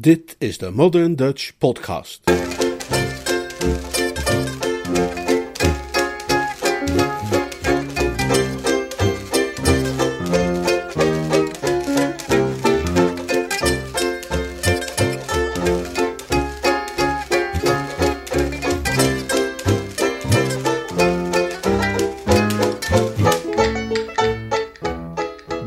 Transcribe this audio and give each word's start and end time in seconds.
Dit 0.00 0.36
is 0.38 0.58
de 0.58 0.70
Modern 0.70 1.14
Dutch 1.14 1.52
Podcast. 1.58 2.24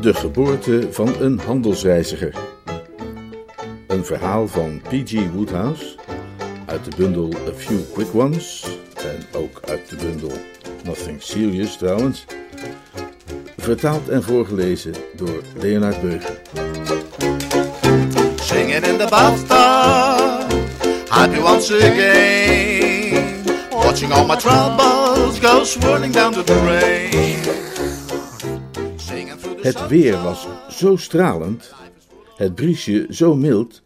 De 0.00 0.14
geboorte 0.14 0.88
van 0.90 1.14
een 1.20 1.38
handelsreiziger. 1.38 2.53
Een 4.04 4.16
verhaal 4.18 4.48
van 4.48 4.80
P.G. 4.80 5.30
Woodhouse 5.32 5.94
uit 6.66 6.84
de 6.84 6.90
bundel 6.96 7.34
A 7.48 7.52
Few 7.56 7.78
Quick 7.92 8.14
Ones 8.14 8.64
en 8.96 9.40
ook 9.40 9.60
uit 9.68 9.88
de 9.88 9.96
bundel 9.96 10.32
Nothing 10.84 11.22
Serious 11.22 11.76
trouwens. 11.76 12.24
Vertaald 13.56 14.08
en 14.08 14.22
voorgelezen 14.22 14.92
door 15.16 15.42
Leonard 15.60 16.00
Beuger. 16.00 16.40
Singing 18.34 18.86
in 18.86 18.98
the 18.98 19.06
bathtub, 19.10 19.48
happy 21.08 21.38
once 21.38 21.76
again. 21.76 23.44
Watching 23.70 24.12
all 24.12 24.26
my 24.26 24.36
troubles 24.36 25.38
go 25.38 25.64
swirling 25.64 26.12
down 26.12 26.32
the 26.32 26.44
drain. 26.44 27.38
Het 29.60 29.86
weer 29.86 30.22
was 30.22 30.46
zo 30.68 30.96
stralend, 30.96 31.74
het 32.36 32.54
briesje 32.54 33.06
zo 33.10 33.34
mild, 33.34 33.82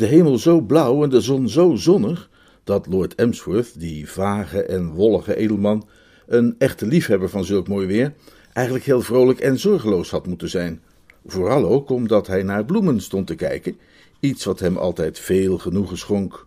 de 0.00 0.06
hemel 0.06 0.38
zo 0.38 0.60
blauw 0.60 1.02
en 1.02 1.10
de 1.10 1.20
zon 1.20 1.48
zo 1.48 1.74
zonnig, 1.76 2.30
dat 2.64 2.86
Lord 2.86 3.14
Emsworth, 3.14 3.80
die 3.80 4.10
vage 4.10 4.62
en 4.62 4.90
wollige 4.90 5.36
edelman, 5.36 5.88
een 6.26 6.54
echte 6.58 6.86
liefhebber 6.86 7.28
van 7.28 7.44
zulk 7.44 7.68
mooi 7.68 7.86
weer, 7.86 8.12
eigenlijk 8.52 8.86
heel 8.86 9.00
vrolijk 9.00 9.40
en 9.40 9.58
zorgeloos 9.58 10.10
had 10.10 10.26
moeten 10.26 10.48
zijn. 10.48 10.82
Vooral 11.26 11.66
ook 11.66 11.90
omdat 11.90 12.26
hij 12.26 12.42
naar 12.42 12.64
bloemen 12.64 13.00
stond 13.00 13.26
te 13.26 13.34
kijken, 13.34 13.78
iets 14.20 14.44
wat 14.44 14.60
hem 14.60 14.76
altijd 14.76 15.18
veel 15.18 15.58
genoegen 15.58 15.98
schonk. 15.98 16.46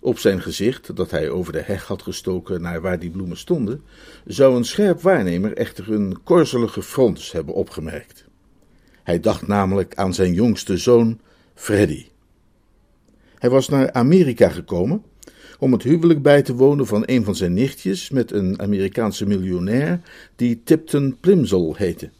Op 0.00 0.18
zijn 0.18 0.42
gezicht, 0.42 0.96
dat 0.96 1.10
hij 1.10 1.30
over 1.30 1.52
de 1.52 1.62
heg 1.62 1.86
had 1.86 2.02
gestoken 2.02 2.60
naar 2.60 2.80
waar 2.80 2.98
die 2.98 3.10
bloemen 3.10 3.36
stonden, 3.36 3.82
zou 4.26 4.56
een 4.56 4.64
scherp 4.64 5.00
waarnemer 5.00 5.52
echter 5.56 5.92
een 5.92 6.22
korzelige 6.22 6.82
frons 6.82 7.32
hebben 7.32 7.54
opgemerkt. 7.54 8.24
Hij 9.02 9.20
dacht 9.20 9.46
namelijk 9.46 9.94
aan 9.94 10.14
zijn 10.14 10.32
jongste 10.32 10.76
zoon, 10.76 11.20
Freddy. 11.54 12.12
Hij 13.44 13.52
was 13.52 13.68
naar 13.68 13.92
Amerika 13.92 14.48
gekomen 14.48 15.02
om 15.58 15.72
het 15.72 15.82
huwelijk 15.82 16.22
bij 16.22 16.42
te 16.42 16.54
wonen 16.54 16.86
van 16.86 17.02
een 17.06 17.24
van 17.24 17.34
zijn 17.34 17.52
nichtjes 17.52 18.10
met 18.10 18.32
een 18.32 18.60
Amerikaanse 18.60 19.26
miljonair 19.26 20.00
die 20.36 20.60
Tipton 20.64 21.16
Plimsoll 21.20 21.74
heette. 21.76 22.10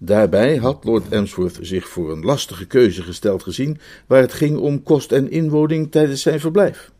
Daarbij 0.00 0.56
had 0.56 0.84
Lord 0.84 1.08
Emsworth 1.08 1.58
zich 1.60 1.88
voor 1.88 2.12
een 2.12 2.24
lastige 2.24 2.66
keuze 2.66 3.02
gesteld 3.02 3.42
gezien, 3.42 3.78
waar 4.06 4.20
het 4.20 4.32
ging 4.32 4.58
om 4.58 4.82
kost 4.82 5.12
en 5.12 5.30
inwoning 5.30 5.90
tijdens 5.90 6.22
zijn 6.22 6.40
verblijf. 6.40 6.90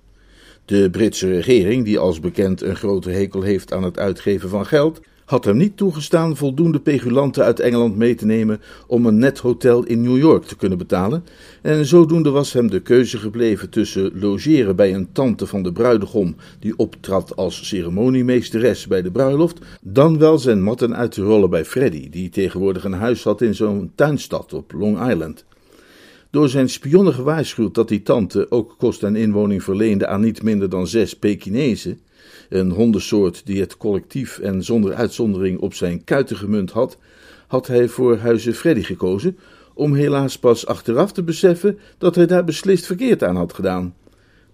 De 0.65 0.91
Britse 0.91 1.31
regering, 1.31 1.85
die 1.85 1.99
als 1.99 2.21
bekend 2.21 2.63
een 2.63 2.77
grote 2.77 3.11
hekel 3.11 3.43
heeft 3.43 3.73
aan 3.73 3.83
het 3.83 3.99
uitgeven 3.99 4.49
van 4.49 4.67
geld, 4.67 5.01
had 5.33 5.45
hem 5.45 5.57
niet 5.57 5.77
toegestaan 5.77 6.37
voldoende 6.37 6.81
pegulanten 6.81 7.45
uit 7.45 7.61
Engeland 7.61 7.97
mee 7.97 8.15
te 8.15 8.27
nemen 8.27 8.61
om 8.87 9.07
een 9.07 9.19
net 9.19 9.39
hotel 9.39 9.85
in 9.85 10.03
New 10.03 10.19
York 10.19 10.45
te 10.45 10.57
kunnen 10.57 10.79
betalen, 10.79 11.25
en 11.63 11.87
zodoende 11.87 12.31
was 12.31 12.53
hem 12.53 12.71
de 12.71 12.81
keuze 12.81 13.19
gebleven 13.19 13.71
tussen 13.71 14.21
logeren 14.21 14.77
bij 14.77 14.95
een 14.95 15.13
tante 15.13 15.47
van 15.47 15.63
de 15.63 15.73
bruidegom 15.73 16.37
die 16.59 16.77
optrad 16.77 17.37
als 17.37 17.69
ceremoniemeesteres 17.69 18.87
bij 18.87 19.03
de 19.03 19.11
bruiloft, 19.11 19.59
dan 19.81 20.19
wel 20.19 20.39
zijn 20.39 20.63
matten 20.63 20.97
uit 20.97 21.13
te 21.13 21.23
rollen 21.23 21.51
bij 21.51 21.65
Freddy, 21.65 22.11
die 22.11 22.29
tegenwoordig 22.29 22.85
een 22.85 22.93
huis 22.93 23.23
had 23.23 23.41
in 23.41 23.55
zo'n 23.55 23.93
tuinstad 23.95 24.53
op 24.53 24.73
Long 24.73 25.11
Island. 25.11 25.45
Door 26.31 26.49
zijn 26.49 26.69
spionnen 26.69 27.15
gewaarschuwd 27.15 27.75
dat 27.75 27.89
die 27.89 28.03
tante 28.03 28.51
ook 28.51 28.75
kost 28.79 29.03
en 29.03 29.17
inwoning 29.17 29.63
verleende 29.63 30.07
aan 30.07 30.21
niet 30.21 30.43
minder 30.43 30.69
dan 30.69 30.87
zes 30.87 31.17
Pekinezen, 31.19 32.01
een 32.53 32.71
hondensoort 32.71 33.47
die 33.47 33.61
het 33.61 33.77
collectief 33.77 34.39
en 34.39 34.65
zonder 34.65 34.95
uitzondering 34.95 35.59
op 35.59 35.75
zijn 35.75 36.05
kuiten 36.05 36.37
gemunt 36.37 36.71
had, 36.71 36.99
had 37.47 37.67
hij 37.67 37.89
voor 37.89 38.17
huizen 38.17 38.55
Freddy 38.55 38.83
gekozen, 38.83 39.39
om 39.75 39.95
helaas 39.95 40.39
pas 40.39 40.67
achteraf 40.67 41.13
te 41.13 41.23
beseffen 41.23 41.79
dat 41.99 42.15
hij 42.15 42.27
daar 42.27 42.45
beslist 42.45 42.87
verkeerd 42.87 43.23
aan 43.23 43.37
had 43.37 43.53
gedaan. 43.53 43.95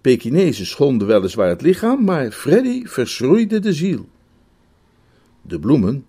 Pekinezen 0.01 0.65
schonden 0.65 1.07
weliswaar 1.07 1.49
het 1.49 1.61
lichaam, 1.61 2.03
maar 2.03 2.31
Freddy 2.31 2.85
verschroeide 2.85 3.59
de 3.59 3.73
ziel. 3.73 4.07
De 5.41 5.59
bloemen 5.59 6.05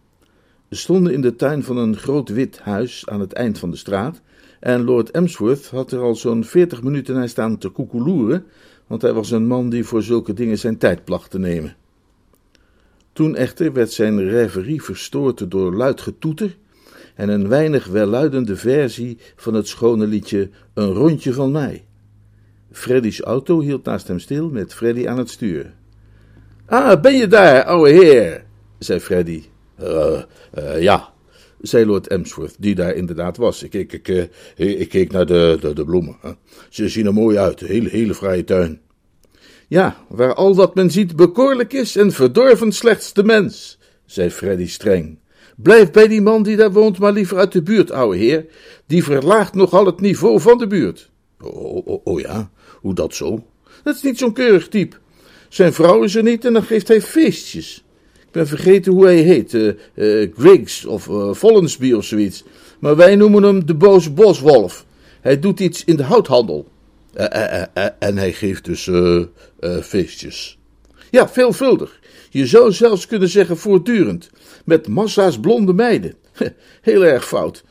stonden 0.70 1.12
in 1.12 1.20
de 1.20 1.36
tuin 1.36 1.62
van 1.62 1.76
een 1.76 1.96
groot 1.96 2.28
wit 2.28 2.58
huis 2.58 3.06
aan 3.06 3.20
het 3.20 3.32
eind 3.32 3.58
van 3.58 3.70
de 3.70 3.76
straat, 3.76 4.20
en 4.60 4.84
Lord 4.84 5.10
Emsworth 5.10 5.66
had 5.66 5.92
er 5.92 6.00
al 6.00 6.14
zo'n 6.14 6.44
veertig 6.44 6.82
minuten 6.82 7.14
naar 7.14 7.28
staan 7.28 7.58
te 7.58 7.68
koekeloeren, 7.68 8.44
want 8.86 9.02
hij 9.02 9.12
was 9.12 9.30
een 9.30 9.46
man 9.46 9.68
die 9.68 9.84
voor 9.84 10.02
zulke 10.02 10.32
dingen 10.32 10.58
zijn 10.58 10.78
tijd 10.78 11.04
placht 11.04 11.30
te 11.30 11.38
nemen. 11.38 11.76
Toen 13.20 13.36
echter 13.36 13.72
werd 13.72 13.92
zijn 13.92 14.28
rêverie 14.28 14.82
verstoord 14.82 15.50
door 15.50 15.74
luid 15.74 16.00
getoeter 16.00 16.56
en 17.14 17.28
een 17.28 17.48
weinig 17.48 17.86
welluidende 17.86 18.56
versie 18.56 19.18
van 19.36 19.54
het 19.54 19.68
schone 19.68 20.06
liedje 20.06 20.50
Een 20.74 20.92
rondje 20.92 21.32
van 21.32 21.50
mij. 21.50 21.84
Freddy's 22.72 23.20
auto 23.20 23.60
hield 23.60 23.84
naast 23.84 24.08
hem 24.08 24.18
stil 24.18 24.48
met 24.48 24.74
Freddy 24.74 25.08
aan 25.08 25.18
het 25.18 25.30
stuur. 25.30 25.74
Ah, 26.66 27.00
ben 27.00 27.16
je 27.16 27.26
daar, 27.26 27.64
ouwe 27.64 27.90
heer? 27.90 28.44
zei 28.78 29.00
Freddy. 29.00 29.42
Eh, 29.76 30.22
ja, 30.78 31.12
zei 31.60 31.86
Lord 31.86 32.06
Emsworth, 32.06 32.56
die 32.58 32.74
daar 32.74 32.94
inderdaad 32.94 33.36
was. 33.36 33.62
Ik, 33.62 33.74
ik, 33.74 34.08
eh, 34.08 34.88
keek 34.88 35.12
naar 35.12 35.26
de, 35.26 35.58
de, 35.60 35.72
de 35.72 35.84
bloemen. 35.84 36.16
Ze 36.68 36.88
zien 36.88 37.06
er 37.06 37.14
mooi 37.14 37.38
uit, 37.38 37.60
een 37.60 37.66
hele, 37.66 37.88
hele 37.88 38.14
fraaie 38.14 38.44
tuin. 38.44 38.80
Ja, 39.70 40.04
waar 40.08 40.34
al 40.34 40.54
wat 40.54 40.74
men 40.74 40.90
ziet 40.90 41.16
bekoorlijk 41.16 41.72
is 41.72 41.96
en 41.96 42.12
verdorven 42.12 42.72
slechts 42.72 43.12
de 43.12 43.24
mens, 43.24 43.78
zei 44.06 44.30
Freddy 44.30 44.66
streng. 44.66 45.18
Blijf 45.56 45.90
bij 45.90 46.08
die 46.08 46.20
man 46.20 46.42
die 46.42 46.56
daar 46.56 46.72
woont, 46.72 46.98
maar 46.98 47.12
liever 47.12 47.38
uit 47.38 47.52
de 47.52 47.62
buurt, 47.62 47.90
ouwe 47.90 48.16
heer. 48.16 48.46
Die 48.86 49.04
verlaagt 49.04 49.54
nogal 49.54 49.86
het 49.86 50.00
niveau 50.00 50.40
van 50.40 50.58
de 50.58 50.66
buurt. 50.66 51.10
Oh, 51.40 51.86
oh, 51.86 52.00
oh 52.04 52.20
ja, 52.20 52.50
hoe 52.80 52.94
dat 52.94 53.14
zo? 53.14 53.44
Dat 53.82 53.94
is 53.94 54.02
niet 54.02 54.18
zo'n 54.18 54.32
keurig 54.32 54.68
type. 54.68 54.96
Zijn 55.48 55.72
vrouw 55.72 56.02
is 56.02 56.14
er 56.14 56.22
niet 56.22 56.44
en 56.44 56.52
dan 56.52 56.62
geeft 56.62 56.88
hij 56.88 57.02
feestjes. 57.02 57.84
Ik 58.12 58.30
ben 58.30 58.46
vergeten 58.46 58.92
hoe 58.92 59.04
hij 59.04 59.20
heet, 59.20 59.54
eh, 59.54 59.68
eh, 59.68 60.30
Griggs 60.36 60.84
of 60.84 61.08
uh, 61.08 61.34
Follensby 61.34 61.92
of 61.92 62.04
zoiets. 62.04 62.44
Maar 62.78 62.96
wij 62.96 63.16
noemen 63.16 63.42
hem 63.42 63.66
de 63.66 63.74
boze 63.74 64.10
boswolf. 64.10 64.86
Hij 65.20 65.38
doet 65.38 65.60
iets 65.60 65.84
in 65.84 65.96
de 65.96 66.02
houthandel. 66.02 66.68
Eh, 67.14 67.52
eh, 67.52 67.66
eh, 67.72 67.86
en 67.98 68.16
hij 68.16 68.32
geeft 68.32 68.64
dus 68.64 68.90
feestjes. 69.82 70.58
Ja, 71.10 71.28
veelvuldig. 71.28 72.00
Je 72.30 72.46
zou 72.46 72.72
zelfs 72.72 73.06
kunnen 73.06 73.28
zeggen 73.28 73.56
voortdurend. 73.56 74.30
Met 74.64 74.88
massa's 74.88 75.40
blonde 75.40 75.72
meiden. 75.72 76.14
Heel 76.80 77.04
erg 77.04 77.26
fout. 77.26 77.64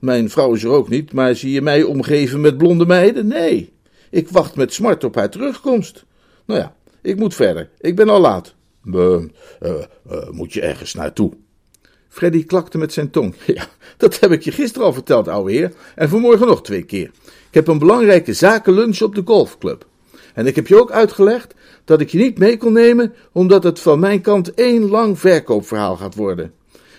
Mijn 0.00 0.30
vrouw 0.30 0.54
is 0.54 0.64
er 0.64 0.70
ook 0.70 0.88
niet, 0.88 1.12
maar 1.12 1.34
zie 1.34 1.52
je 1.52 1.62
mij 1.62 1.82
omgeven 1.82 2.40
met 2.40 2.58
blonde 2.58 2.86
meiden? 2.86 3.26
Nee. 3.26 3.72
Ik 4.10 4.28
wacht 4.28 4.56
met 4.56 4.72
smart 4.72 5.04
op 5.04 5.14
haar 5.14 5.30
terugkomst. 5.30 6.04
Nou 6.46 6.60
ja, 6.60 6.76
ik 7.02 7.16
moet 7.16 7.34
verder. 7.34 7.70
Ik 7.80 7.96
ben 7.96 8.08
al 8.08 8.20
laat. 8.20 8.54
Moet 10.30 10.52
je 10.52 10.60
ergens 10.60 10.94
naartoe? 10.94 11.32
Freddy 12.16 12.44
klakte 12.44 12.78
met 12.78 12.92
zijn 12.92 13.10
tong. 13.10 13.34
Ja, 13.54 13.68
dat 13.96 14.20
heb 14.20 14.32
ik 14.32 14.42
je 14.42 14.52
gisteren 14.52 14.86
al 14.86 14.92
verteld, 14.92 15.28
ouwe 15.28 15.52
heer. 15.52 15.72
En 15.94 16.08
vanmorgen 16.08 16.46
nog 16.46 16.62
twee 16.62 16.82
keer. 16.82 17.10
Ik 17.56 17.64
heb 17.64 17.74
een 17.74 17.80
belangrijke 17.80 18.32
zakenlunch 18.32 19.00
op 19.00 19.14
de 19.14 19.22
golfclub. 19.24 19.86
En 20.34 20.46
ik 20.46 20.56
heb 20.56 20.66
je 20.66 20.80
ook 20.80 20.90
uitgelegd 20.90 21.54
dat 21.84 22.00
ik 22.00 22.08
je 22.08 22.18
niet 22.18 22.38
mee 22.38 22.56
kon 22.56 22.72
nemen, 22.72 23.14
omdat 23.32 23.62
het 23.62 23.80
van 23.80 23.98
mijn 23.98 24.20
kant 24.20 24.54
één 24.54 24.88
lang 24.88 25.18
verkoopverhaal 25.18 25.96
gaat 25.96 26.14
worden. 26.14 26.52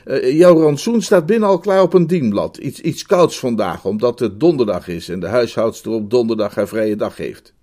Eh, 0.05 0.37
jouw 0.37 0.61
rantsoen 0.61 1.01
staat 1.01 1.25
binnen 1.25 1.49
al 1.49 1.59
klaar 1.59 1.81
op 1.81 1.93
een 1.93 2.07
dienblad. 2.07 2.57
Iets, 2.57 2.81
iets 2.81 3.03
kouds 3.03 3.39
vandaag, 3.39 3.85
omdat 3.85 4.19
het 4.19 4.39
donderdag 4.39 4.87
is 4.87 5.09
en 5.09 5.19
de 5.19 5.27
huishoudster 5.27 5.91
op 5.91 6.09
donderdag 6.09 6.55
haar 6.55 6.67
vrije 6.67 6.95
dag 6.95 7.17
heeft. 7.17 7.53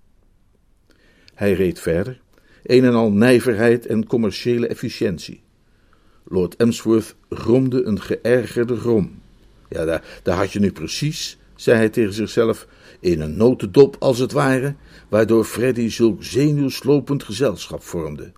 Hij 1.33 1.53
reed 1.53 1.79
verder, 1.79 2.21
een 2.63 2.83
en 2.83 2.93
al 2.93 3.11
nijverheid 3.11 3.85
en 3.85 4.07
commerciële 4.07 4.67
efficiëntie. 4.67 5.41
Lord 6.23 6.55
Emsworth 6.55 7.15
gromde 7.29 7.83
een 7.83 8.01
geërgerde 8.01 8.75
grom. 8.75 9.21
Ja, 9.69 9.85
daar, 9.85 10.19
daar 10.23 10.37
had 10.37 10.51
je 10.51 10.59
nu 10.59 10.71
precies, 10.71 11.37
zei 11.55 11.77
hij 11.77 11.89
tegen 11.89 12.13
zichzelf, 12.13 12.67
in 13.05 13.21
een 13.21 13.37
notendop 13.37 13.95
als 13.99 14.19
het 14.19 14.31
ware, 14.31 14.75
waardoor 15.09 15.43
Freddy 15.43 15.89
zulk 15.89 16.23
zenuwslopend 16.23 17.23
gezelschap 17.23 17.83
vormde. 17.83 18.31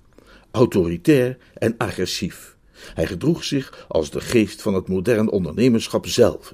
Autoritair 0.52 1.38
en 1.54 1.76
agressief. 1.78 2.56
Hij 2.94 3.08
gedroeg 3.08 3.44
zich 3.44 3.86
als 3.88 4.12
de 4.12 4.22
geest 4.22 4.62
van 4.62 4.74
het 4.74 4.88
modern 4.88 5.30
ondernemerschap 5.30 6.08
zelf. 6.08 6.54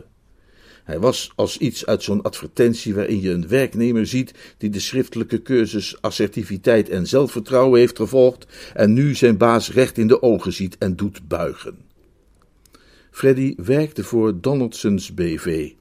Hij 0.84 1.00
was 1.00 1.32
als 1.36 1.58
iets 1.58 1.86
uit 1.86 2.04
zo'n 2.04 2.22
advertentie 2.22 2.94
waarin 2.94 3.22
je 3.22 3.30
een 3.30 3.48
werknemer 3.48 4.08
ziet 4.08 4.34
die 4.58 4.70
de 4.70 4.80
schriftelijke 4.80 5.42
cursus 5.42 6.02
assertiviteit 6.02 6.90
en 6.90 7.08
zelfvertrouwen 7.08 7.80
heeft 7.80 7.98
gevolgd 7.98 8.46
en 8.74 8.94
nu 8.94 9.16
zijn 9.16 9.38
baas 9.38 9.72
recht 9.72 9.98
in 9.98 10.08
de 10.08 10.22
ogen 10.22 10.54
ziet 10.54 10.78
en 10.78 10.96
doet 10.96 11.28
buigen. 11.28 11.78
Freddy 13.12 13.54
werkte 13.58 14.04
voor 14.04 14.42
Donaldson's 14.42 15.14
BV, 15.14 15.72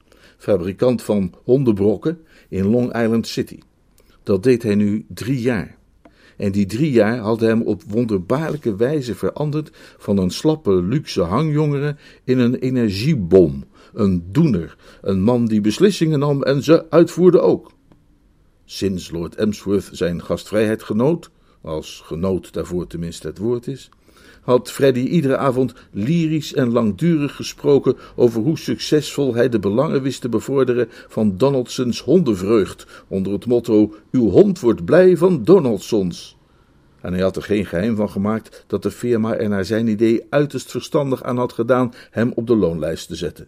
fabrikant 0.43 1.01
van 1.01 1.33
hondenbrokken 1.43 2.19
in 2.49 2.65
Long 2.65 2.95
Island 2.95 3.27
City. 3.27 3.59
Dat 4.23 4.43
deed 4.43 4.63
hij 4.63 4.75
nu 4.75 5.05
drie 5.07 5.41
jaar. 5.41 5.77
En 6.37 6.51
die 6.51 6.65
drie 6.65 6.91
jaar 6.91 7.17
hadden 7.17 7.49
hem 7.49 7.61
op 7.61 7.83
wonderbaarlijke 7.87 8.75
wijze 8.75 9.15
veranderd 9.15 9.69
van 9.97 10.17
een 10.17 10.29
slappe, 10.29 10.83
luxe 10.83 11.21
hangjongere 11.21 11.95
in 12.23 12.39
een 12.39 12.55
energiebom, 12.55 13.63
een 13.93 14.23
doener, 14.31 14.77
een 15.01 15.21
man 15.21 15.45
die 15.45 15.61
beslissingen 15.61 16.19
nam 16.19 16.43
en 16.43 16.63
ze 16.63 16.89
uitvoerde 16.89 17.39
ook. 17.39 17.71
Sinds 18.65 19.11
Lord 19.11 19.35
Emsworth 19.35 19.89
zijn 19.91 20.23
gastvrijheid 20.23 20.83
genoot, 20.83 21.29
als 21.61 22.01
genoot 22.05 22.53
daarvoor 22.53 22.87
tenminste 22.87 23.27
het 23.27 23.37
woord 23.37 23.67
is, 23.67 23.89
had 24.43 24.71
Freddy 24.71 24.99
iedere 24.99 25.37
avond 25.37 25.73
lyrisch 25.91 26.53
en 26.53 26.71
langdurig 26.71 27.35
gesproken 27.35 27.95
over 28.15 28.41
hoe 28.41 28.57
succesvol 28.57 29.35
hij 29.35 29.49
de 29.49 29.59
belangen 29.59 30.01
wist 30.01 30.21
te 30.21 30.29
bevorderen 30.29 30.87
van 31.07 31.37
Donaldsons 31.37 32.01
hondenvreugd, 32.01 33.03
onder 33.07 33.33
het 33.33 33.45
motto: 33.45 33.93
Uw 34.11 34.29
hond 34.29 34.59
wordt 34.59 34.85
blij 34.85 35.17
van 35.17 35.43
Donaldsons. 35.43 36.37
En 37.01 37.13
hij 37.13 37.21
had 37.21 37.35
er 37.35 37.43
geen 37.43 37.65
geheim 37.65 37.95
van 37.95 38.09
gemaakt 38.09 38.63
dat 38.67 38.83
de 38.83 38.91
firma 38.91 39.35
er 39.35 39.49
naar 39.49 39.65
zijn 39.65 39.87
idee 39.87 40.25
uiterst 40.29 40.71
verstandig 40.71 41.23
aan 41.23 41.37
had 41.37 41.53
gedaan 41.53 41.93
hem 42.09 42.31
op 42.35 42.47
de 42.47 42.55
loonlijst 42.55 43.07
te 43.07 43.15
zetten. 43.15 43.47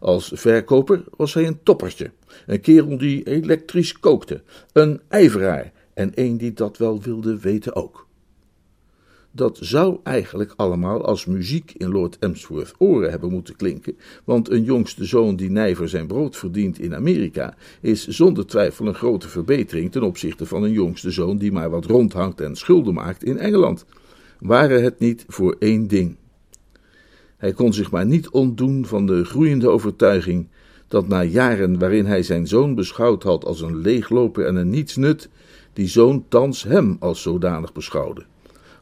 Als 0.00 0.30
verkoper 0.34 1.04
was 1.16 1.34
hij 1.34 1.46
een 1.46 1.62
toppertje, 1.62 2.10
een 2.46 2.60
kerel 2.60 2.98
die 2.98 3.22
elektrisch 3.22 3.98
kookte, 3.98 4.42
een 4.72 5.00
ijveraar 5.08 5.72
en 5.94 6.12
een 6.14 6.36
die 6.36 6.52
dat 6.52 6.76
wel 6.76 7.02
wilde 7.02 7.38
weten 7.38 7.74
ook. 7.74 8.07
Dat 9.38 9.58
zou 9.60 9.98
eigenlijk 10.02 10.52
allemaal 10.56 11.04
als 11.04 11.26
muziek 11.26 11.72
in 11.76 11.90
Lord 11.90 12.18
Emsworth 12.18 12.74
oren 12.78 13.10
hebben 13.10 13.30
moeten 13.30 13.56
klinken, 13.56 13.96
want 14.24 14.50
een 14.50 14.62
jongste 14.62 15.04
zoon 15.04 15.36
die 15.36 15.50
nijver 15.50 15.88
zijn 15.88 16.06
brood 16.06 16.36
verdient 16.36 16.78
in 16.78 16.94
Amerika 16.94 17.56
is 17.80 18.06
zonder 18.06 18.46
twijfel 18.46 18.86
een 18.86 18.94
grote 18.94 19.28
verbetering 19.28 19.92
ten 19.92 20.02
opzichte 20.02 20.46
van 20.46 20.62
een 20.62 20.72
jongste 20.72 21.10
zoon 21.10 21.38
die 21.38 21.52
maar 21.52 21.70
wat 21.70 21.84
rondhangt 21.84 22.40
en 22.40 22.56
schulden 22.56 22.94
maakt 22.94 23.24
in 23.24 23.38
Engeland. 23.38 23.84
Waren 24.38 24.82
het 24.82 24.98
niet 24.98 25.24
voor 25.28 25.56
één 25.58 25.88
ding. 25.88 26.16
Hij 27.36 27.52
kon 27.52 27.72
zich 27.72 27.90
maar 27.90 28.06
niet 28.06 28.28
ontdoen 28.28 28.86
van 28.86 29.06
de 29.06 29.24
groeiende 29.24 29.68
overtuiging 29.68 30.48
dat 30.88 31.08
na 31.08 31.22
jaren 31.22 31.78
waarin 31.78 32.06
hij 32.06 32.22
zijn 32.22 32.46
zoon 32.46 32.74
beschouwd 32.74 33.22
had 33.22 33.44
als 33.44 33.60
een 33.60 33.76
leegloper 33.76 34.46
en 34.46 34.56
een 34.56 34.70
nietsnut, 34.70 35.28
die 35.72 35.88
zoon 35.88 36.24
thans 36.28 36.62
hem 36.62 36.96
als 37.00 37.22
zodanig 37.22 37.72
beschouwde. 37.72 38.24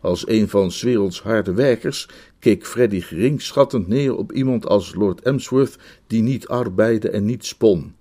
Als 0.06 0.28
een 0.28 0.48
van 0.48 0.70
werelds 0.80 1.22
harde 1.22 1.52
werkers 1.52 2.08
keek 2.38 2.66
Freddy 2.66 3.00
geringschattend 3.00 3.88
neer 3.88 4.16
op 4.16 4.32
iemand 4.32 4.66
als 4.66 4.94
Lord 4.94 5.20
Emsworth, 5.20 5.78
die 6.06 6.22
niet 6.22 6.48
arbeidde 6.48 7.10
en 7.10 7.24
niet 7.24 7.44
spon. 7.44 7.94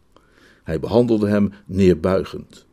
Hij 0.63 0.79
behandelde 0.79 1.27
hem 1.27 1.51
neerbuigend. 1.65 2.65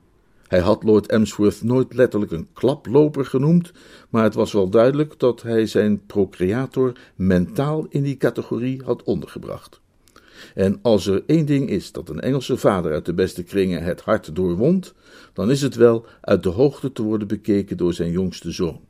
Hij 0.46 0.60
had 0.60 0.82
Lord 0.82 1.06
Emsworth 1.06 1.62
nooit 1.62 1.94
letterlijk 1.94 2.32
een 2.32 2.48
klaploper 2.52 3.24
genoemd, 3.24 3.72
maar 4.08 4.22
het 4.22 4.34
was 4.34 4.52
wel 4.52 4.68
duidelijk 4.68 5.18
dat 5.18 5.42
hij 5.42 5.66
zijn 5.66 6.06
procreator 6.06 6.92
mentaal 7.14 7.86
in 7.88 8.02
die 8.02 8.16
categorie 8.16 8.82
had 8.84 9.02
ondergebracht. 9.02 9.80
En 10.54 10.78
als 10.82 11.06
er 11.06 11.22
één 11.26 11.46
ding 11.46 11.68
is 11.68 11.92
dat 11.92 12.08
een 12.08 12.20
Engelse 12.20 12.56
vader 12.56 12.92
uit 12.92 13.06
de 13.06 13.14
beste 13.14 13.42
kringen 13.42 13.82
het 13.82 14.00
hart 14.00 14.36
doorwond, 14.36 14.94
dan 15.32 15.50
is 15.50 15.62
het 15.62 15.74
wel 15.74 16.06
uit 16.20 16.42
de 16.42 16.48
hoogte 16.48 16.92
te 16.92 17.02
worden 17.02 17.28
bekeken 17.28 17.76
door 17.76 17.94
zijn 17.94 18.10
jongste 18.10 18.50
zoon. 18.50 18.80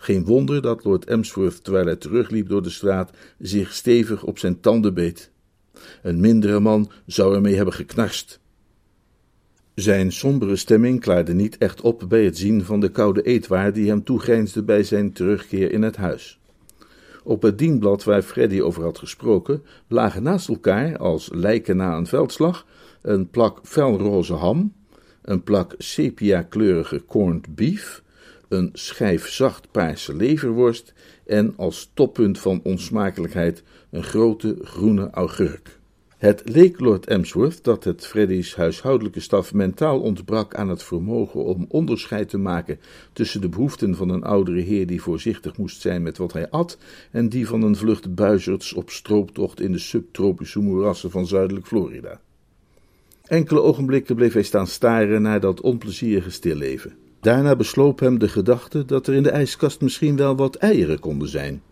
Geen 0.00 0.24
wonder 0.24 0.62
dat 0.62 0.84
Lord 0.84 1.04
Emsworth, 1.04 1.64
terwijl 1.64 1.86
hij 1.86 1.96
terugliep 1.96 2.48
door 2.48 2.62
de 2.62 2.70
straat, 2.70 3.10
zich 3.38 3.72
stevig 3.72 4.24
op 4.24 4.38
zijn 4.38 4.60
tanden 4.60 4.94
beet. 4.94 5.30
Een 6.02 6.20
mindere 6.20 6.60
man 6.60 6.90
zou 7.06 7.34
ermee 7.34 7.54
hebben 7.54 7.74
geknarst. 7.74 8.40
Zijn 9.74 10.12
sombere 10.12 10.56
stemming 10.56 11.00
klaarde 11.00 11.34
niet 11.34 11.58
echt 11.58 11.80
op 11.80 12.04
bij 12.08 12.24
het 12.24 12.38
zien 12.38 12.64
van 12.64 12.80
de 12.80 12.88
koude 12.88 13.22
eetwaar 13.22 13.72
die 13.72 13.88
hem 13.88 14.04
toegrijnsde 14.04 14.62
bij 14.62 14.82
zijn 14.82 15.12
terugkeer 15.12 15.72
in 15.72 15.82
het 15.82 15.96
huis. 15.96 16.40
Op 17.24 17.42
het 17.42 17.58
dienblad 17.58 18.04
waar 18.04 18.22
Freddy 18.22 18.60
over 18.60 18.82
had 18.82 18.98
gesproken, 18.98 19.62
lagen 19.88 20.22
naast 20.22 20.48
elkaar, 20.48 20.96
als 20.98 21.28
lijken 21.32 21.76
na 21.76 21.96
een 21.96 22.06
veldslag, 22.06 22.66
een 23.02 23.30
plak 23.30 23.60
felroze 23.62 24.34
ham, 24.34 24.72
een 25.22 25.42
plak 25.42 25.74
sepia-kleurige 25.78 27.04
corned 27.06 27.54
beef, 27.54 28.02
een 28.48 28.70
schijf 28.72 29.28
zacht 29.28 29.70
paarse 29.70 30.16
leverworst 30.16 30.92
en 31.26 31.54
als 31.56 31.90
toppunt 31.94 32.38
van 32.38 32.60
onsmakelijkheid 32.62 33.62
een 33.90 34.02
grote 34.02 34.56
groene 34.62 35.10
augurk. 35.10 35.78
Het 36.18 36.42
leek 36.44 36.80
Lord 36.80 37.06
Emsworth 37.06 37.64
dat 37.64 37.84
het 37.84 38.06
Freddy's 38.06 38.54
huishoudelijke 38.54 39.20
staf 39.20 39.54
mentaal 39.54 40.00
ontbrak 40.00 40.54
aan 40.54 40.68
het 40.68 40.82
vermogen 40.82 41.44
om 41.44 41.66
onderscheid 41.68 42.28
te 42.28 42.38
maken 42.38 42.78
tussen 43.12 43.40
de 43.40 43.48
behoeften 43.48 43.96
van 43.96 44.08
een 44.08 44.22
oudere 44.22 44.60
heer 44.60 44.86
die 44.86 45.02
voorzichtig 45.02 45.56
moest 45.56 45.80
zijn 45.80 46.02
met 46.02 46.18
wat 46.18 46.32
hij 46.32 46.50
at, 46.50 46.78
en 47.10 47.28
die 47.28 47.46
van 47.46 47.62
een 47.62 47.76
vlucht 47.76 48.14
buizerds 48.14 48.72
op 48.72 48.90
strooptocht 48.90 49.60
in 49.60 49.72
de 49.72 49.78
subtropische 49.78 50.58
moerassen 50.58 51.10
van 51.10 51.26
zuidelijk 51.26 51.66
Florida. 51.66 52.20
Enkele 53.22 53.60
ogenblikken 53.60 54.14
bleef 54.14 54.32
hij 54.32 54.42
staan 54.42 54.66
staren 54.66 55.22
naar 55.22 55.40
dat 55.40 55.60
onplezierige 55.60 56.30
stilleven. 56.30 56.92
Daarna 57.20 57.56
besloop 57.56 58.00
hem 58.00 58.18
de 58.18 58.28
gedachte 58.28 58.84
dat 58.84 59.06
er 59.06 59.14
in 59.14 59.22
de 59.22 59.30
ijskast 59.30 59.80
misschien 59.80 60.16
wel 60.16 60.36
wat 60.36 60.54
eieren 60.54 60.98
konden 60.98 61.28
zijn. 61.28 61.62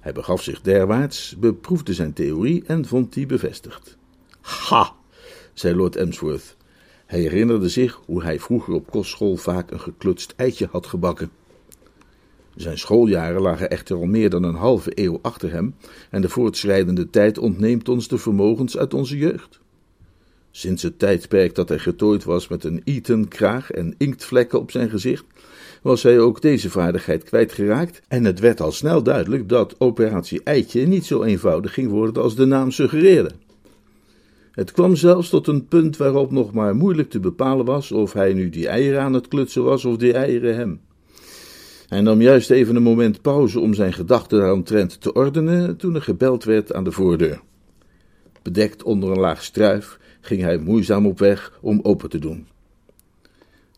Hij 0.00 0.12
begaf 0.12 0.42
zich 0.42 0.60
derwaarts, 0.60 1.36
beproefde 1.38 1.94
zijn 1.94 2.12
theorie 2.12 2.64
en 2.66 2.84
vond 2.86 3.12
die 3.12 3.26
bevestigd. 3.26 3.96
Ha, 4.40 4.94
zei 5.52 5.74
Lord 5.74 5.96
Emsworth. 5.96 6.56
Hij 7.06 7.20
herinnerde 7.20 7.68
zich 7.68 8.00
hoe 8.06 8.22
hij 8.22 8.40
vroeger 8.40 8.74
op 8.74 8.90
kostschool 8.90 9.36
vaak 9.36 9.70
een 9.70 9.80
geklutst 9.80 10.34
eitje 10.36 10.68
had 10.70 10.86
gebakken. 10.86 11.30
Zijn 12.54 12.78
schooljaren 12.78 13.40
lagen 13.40 13.70
echter 13.70 13.96
al 13.96 14.06
meer 14.06 14.30
dan 14.30 14.42
een 14.42 14.54
halve 14.54 14.90
eeuw 14.94 15.18
achter 15.22 15.52
hem, 15.52 15.74
en 16.10 16.20
de 16.20 16.28
voortschrijdende 16.28 17.10
tijd 17.10 17.38
ontneemt 17.38 17.88
ons 17.88 18.08
de 18.08 18.18
vermogens 18.18 18.76
uit 18.76 18.94
onze 18.94 19.16
jeugd. 19.16 19.60
Sinds 20.56 20.82
het 20.82 20.98
tijdperk 20.98 21.54
dat 21.54 21.68
hij 21.68 21.78
getooid 21.78 22.24
was 22.24 22.48
met 22.48 22.64
een 22.64 22.80
Eton-kraag 22.84 23.70
en 23.70 23.94
inktvlekken 23.98 24.60
op 24.60 24.70
zijn 24.70 24.90
gezicht, 24.90 25.24
was 25.82 26.02
hij 26.02 26.18
ook 26.18 26.42
deze 26.42 26.70
vaardigheid 26.70 27.24
kwijtgeraakt 27.24 28.00
en 28.08 28.24
het 28.24 28.40
werd 28.40 28.60
al 28.60 28.72
snel 28.72 29.02
duidelijk 29.02 29.48
dat 29.48 29.74
operatie 29.78 30.40
Eitje 30.42 30.86
niet 30.86 31.06
zo 31.06 31.22
eenvoudig 31.22 31.74
ging 31.74 31.90
worden 31.90 32.22
als 32.22 32.36
de 32.36 32.44
naam 32.44 32.70
suggereerde. 32.70 33.30
Het 34.50 34.72
kwam 34.72 34.96
zelfs 34.96 35.28
tot 35.28 35.46
een 35.46 35.66
punt 35.66 35.96
waarop 35.96 36.30
nog 36.30 36.52
maar 36.52 36.76
moeilijk 36.76 37.10
te 37.10 37.20
bepalen 37.20 37.64
was 37.64 37.92
of 37.92 38.12
hij 38.12 38.32
nu 38.32 38.50
die 38.50 38.68
eieren 38.68 39.00
aan 39.00 39.12
het 39.12 39.28
klutsen 39.28 39.64
was 39.64 39.84
of 39.84 39.96
die 39.96 40.12
eieren 40.12 40.56
hem. 40.56 40.80
Hij 41.88 42.00
nam 42.00 42.20
juist 42.20 42.50
even 42.50 42.76
een 42.76 42.82
moment 42.82 43.22
pauze 43.22 43.60
om 43.60 43.74
zijn 43.74 43.92
gedachten 43.92 44.38
daaromtrent 44.38 45.00
te 45.00 45.12
ordenen 45.12 45.76
toen 45.76 45.94
er 45.94 46.02
gebeld 46.02 46.44
werd 46.44 46.72
aan 46.72 46.84
de 46.84 46.92
voordeur. 46.92 47.40
Bedekt 48.42 48.82
onder 48.82 49.10
een 49.10 49.20
laag 49.20 49.42
struif 49.42 49.98
ging 50.26 50.42
hij 50.42 50.58
moeizaam 50.58 51.06
op 51.06 51.18
weg 51.18 51.58
om 51.60 51.80
open 51.82 52.10
te 52.10 52.18
doen. 52.18 52.46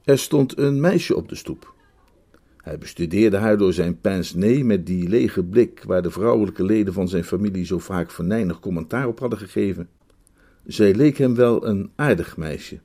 Er 0.05 0.19
stond 0.19 0.59
een 0.59 0.81
meisje 0.81 1.17
op 1.17 1.29
de 1.29 1.35
stoep. 1.35 1.75
Hij 2.57 2.79
bestudeerde 2.79 3.37
haar 3.37 3.59
door 3.59 3.73
zijn 3.73 4.01
pince-nez 4.01 4.63
met 4.63 4.87
die 4.87 5.09
lege 5.09 5.45
blik 5.45 5.83
waar 5.87 6.03
de 6.03 6.11
vrouwelijke 6.11 6.65
leden 6.65 6.93
van 6.93 7.09
zijn 7.09 7.25
familie 7.25 7.65
zo 7.65 7.79
vaak 7.79 8.11
venijnig 8.11 8.61
commentaar 8.61 9.07
op 9.07 9.19
hadden 9.19 9.39
gegeven. 9.39 9.89
Zij 10.65 10.95
leek 10.95 11.19
hem 11.19 11.35
wel 11.35 11.67
een 11.67 11.91
aardig 11.97 12.37
meisje. 12.37 12.81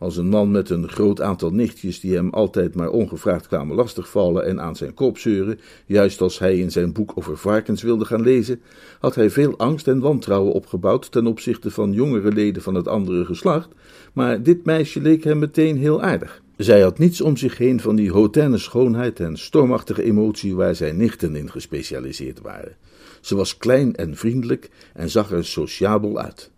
Als 0.00 0.16
een 0.16 0.28
man 0.28 0.50
met 0.50 0.70
een 0.70 0.88
groot 0.88 1.20
aantal 1.20 1.50
nichtjes 1.50 2.00
die 2.00 2.14
hem 2.14 2.30
altijd 2.30 2.74
maar 2.74 2.90
ongevraagd 2.90 3.46
kwamen 3.46 3.76
lastigvallen 3.76 4.46
en 4.46 4.60
aan 4.60 4.76
zijn 4.76 4.94
kop 4.94 5.18
zeuren, 5.18 5.60
juist 5.86 6.20
als 6.20 6.38
hij 6.38 6.58
in 6.58 6.70
zijn 6.70 6.92
boek 6.92 7.12
over 7.14 7.36
varkens 7.36 7.82
wilde 7.82 8.04
gaan 8.04 8.22
lezen, 8.22 8.60
had 8.98 9.14
hij 9.14 9.30
veel 9.30 9.58
angst 9.58 9.88
en 9.88 10.00
wantrouwen 10.00 10.52
opgebouwd 10.52 11.12
ten 11.12 11.26
opzichte 11.26 11.70
van 11.70 11.92
jongere 11.92 12.32
leden 12.32 12.62
van 12.62 12.74
het 12.74 12.88
andere 12.88 13.24
geslacht, 13.24 13.68
maar 14.12 14.42
dit 14.42 14.64
meisje 14.64 15.00
leek 15.00 15.24
hem 15.24 15.38
meteen 15.38 15.76
heel 15.76 16.02
aardig. 16.02 16.42
Zij 16.56 16.80
had 16.80 16.98
niets 16.98 17.20
om 17.20 17.36
zich 17.36 17.58
heen 17.58 17.80
van 17.80 17.96
die 17.96 18.12
hautaine 18.12 18.58
schoonheid 18.58 19.20
en 19.20 19.38
stormachtige 19.38 20.02
emotie 20.02 20.56
waar 20.56 20.74
zijn 20.74 20.96
nichten 20.96 21.36
in 21.36 21.50
gespecialiseerd 21.50 22.40
waren. 22.40 22.76
Ze 23.20 23.36
was 23.36 23.56
klein 23.56 23.96
en 23.96 24.16
vriendelijk 24.16 24.70
en 24.94 25.10
zag 25.10 25.30
er 25.30 25.44
sociabel 25.44 26.18
uit. 26.18 26.50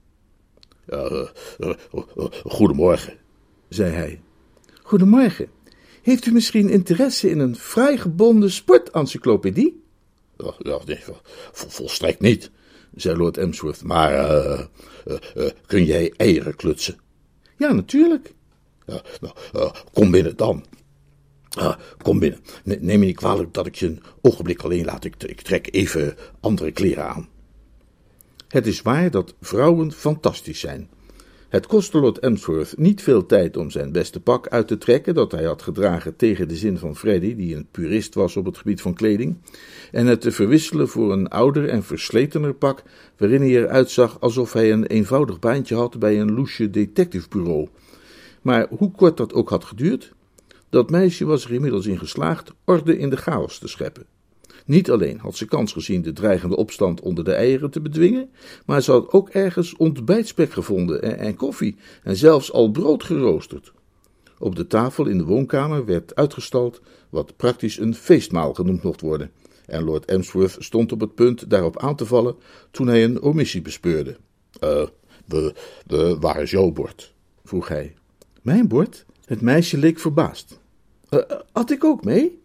Uh, 0.89 1.25
uh, 1.61 1.75
uh, 1.95 2.27
goedemorgen, 2.45 3.21
zei 3.73 3.93
hij. 3.93 4.21
Goedemorgen. 4.83 5.49
Heeft 6.03 6.27
u 6.27 6.33
misschien 6.33 6.69
interesse 6.69 7.31
in 7.31 7.39
een 7.39 7.57
fraai 7.57 7.99
gebonden 7.99 8.51
sportencyclopedie? 8.51 9.83
Nee, 10.63 10.99
volstrekt 11.53 12.21
niet, 12.21 12.51
zei 12.95 13.17
Lord 13.17 13.37
Emsworth. 13.37 13.83
Maar 13.85 14.13
uh, 14.13 14.61
uh, 15.37 15.51
kun 15.67 15.85
jij 15.85 16.13
eieren 16.17 16.57
klutsen? 16.57 16.99
Ja, 17.57 17.73
natuurlijk. 17.73 18.35
nou, 19.53 19.73
kom 19.93 20.11
binnen 20.11 20.37
dan. 20.37 20.65
kom 22.03 22.19
binnen. 22.19 22.41
neem 22.65 22.99
me 22.99 23.07
niet 23.07 23.17
kwalijk 23.17 23.55
dat 23.55 23.67
ik 23.67 23.75
je 23.75 23.87
een 23.87 24.03
ogenblik 24.21 24.63
alleen 24.63 24.85
laat. 24.85 25.05
Ik, 25.05 25.23
ik 25.23 25.41
trek 25.41 25.69
even 25.71 26.17
andere 26.41 26.73
kleren 26.73 27.09
aan. 27.09 27.29
Het 28.49 28.67
is 28.67 28.83
waar 28.83 29.11
dat 29.11 29.35
vrouwen 29.41 29.93
fantastisch 29.93 30.61
zijn. 30.61 30.89
Het 31.53 31.67
kostte 31.67 31.99
Lord 31.99 32.19
Emsworth 32.19 32.79
niet 32.79 33.03
veel 33.03 33.27
tijd 33.27 33.57
om 33.57 33.71
zijn 33.71 33.93
beste 33.93 34.21
pak 34.21 34.49
uit 34.49 34.69
te 34.69 34.79
trekken, 34.79 35.15
dat 35.15 35.33
hij 35.33 35.45
had 35.45 35.63
gedragen 35.63 36.17
tegen 36.17 36.49
de 36.49 36.57
zin 36.57 36.79
van 36.79 36.97
Freddy, 36.97 37.37
die 37.37 37.57
een 37.57 37.67
purist 37.71 38.15
was 38.15 38.37
op 38.37 38.45
het 38.45 38.59
gebied 38.59 38.81
van 38.81 38.95
kleding, 38.95 39.37
en 39.91 40.07
het 40.07 40.21
te 40.21 40.33
verwisselen 40.33 40.89
voor 40.89 41.13
een 41.13 41.29
ouder 41.29 41.69
en 41.69 41.83
versletener 41.83 42.55
pak, 42.55 42.83
waarin 43.17 43.41
hij 43.41 43.51
eruit 43.51 43.91
zag 43.91 44.21
alsof 44.21 44.53
hij 44.53 44.73
een 44.73 44.87
eenvoudig 44.87 45.39
baantje 45.39 45.75
had 45.75 45.99
bij 45.99 46.21
een 46.21 46.33
loesje 46.33 46.71
detectivebureau. 46.71 47.69
Maar 48.43 48.67
hoe 48.69 48.91
kort 48.91 49.17
dat 49.17 49.35
ook 49.35 49.49
had 49.49 49.65
geduurd, 49.65 50.13
dat 50.69 50.91
meisje 50.91 51.25
was 51.25 51.45
er 51.45 51.53
inmiddels 51.53 51.87
in 51.87 51.99
geslaagd 51.99 52.53
orde 52.65 52.99
in 52.99 53.11
de 53.11 53.17
chaos 53.17 53.59
te 53.59 53.69
scheppen. 53.69 54.07
Niet 54.67 54.91
alleen 54.91 55.19
had 55.19 55.37
ze 55.37 55.47
kans 55.47 55.73
gezien 55.73 56.03
de 56.03 56.13
dreigende 56.13 56.57
opstand 56.57 57.01
onder 57.01 57.25
de 57.25 57.33
eieren 57.33 57.71
te 57.71 57.81
bedwingen, 57.81 58.31
maar 58.67 58.83
ze 58.83 58.91
had 58.91 59.13
ook 59.13 59.29
ergens 59.29 59.77
ontbijtspek 59.77 60.53
gevonden 60.53 61.19
en, 61.19 61.37
koffie 61.37 61.77
en 62.03 62.17
zelfs 62.17 62.53
al 62.53 62.71
brood 62.71 63.05
geroosterd. 63.05 63.73
Op 64.39 64.57
de 64.57 64.67
tafel 64.67 65.07
in 65.07 65.19
de 65.19 65.25
woonkamer 65.25 65.85
werd 65.85 66.15
uitgestald 66.15 66.81
wat 67.11 67.37
praktisch 67.37 67.79
een 67.79 67.95
feestmaal 67.95 68.55
genoemd 68.55 68.83
mocht 68.83 69.01
worden. 69.01 69.31
En 69.67 69.85
Lord 69.85 70.05
Emsworth 70.05 70.57
stond 70.59 70.93
op 70.93 71.01
het 71.01 71.15
punt 71.15 71.51
daarop 71.51 71.79
aan 71.79 71.97
te 71.97 72.07
vallen 72.07 72.35
toen 72.71 72.87
hij 72.87 73.05
een 73.05 73.23
omissie 73.23 73.63
bespeurde. 73.63 74.17
Uh, 74.65 74.87
we, 75.27 75.55
we, 75.87 76.17
waar 76.21 76.43
is 76.43 76.51
jouw 76.51 76.71
bord? 76.71 77.15
vroeg 77.45 77.69
hij. 77.69 77.95
Mijn 78.43 78.69
bord? 78.69 79.05
Het 79.25 79.41
meisje 79.41 79.79
leek 79.79 79.99
verbaasd. 79.99 80.59
Uh, 81.11 81.21
had 81.53 81.71
ik 81.71 81.85
ook 81.85 82.05
mee? 82.05 82.42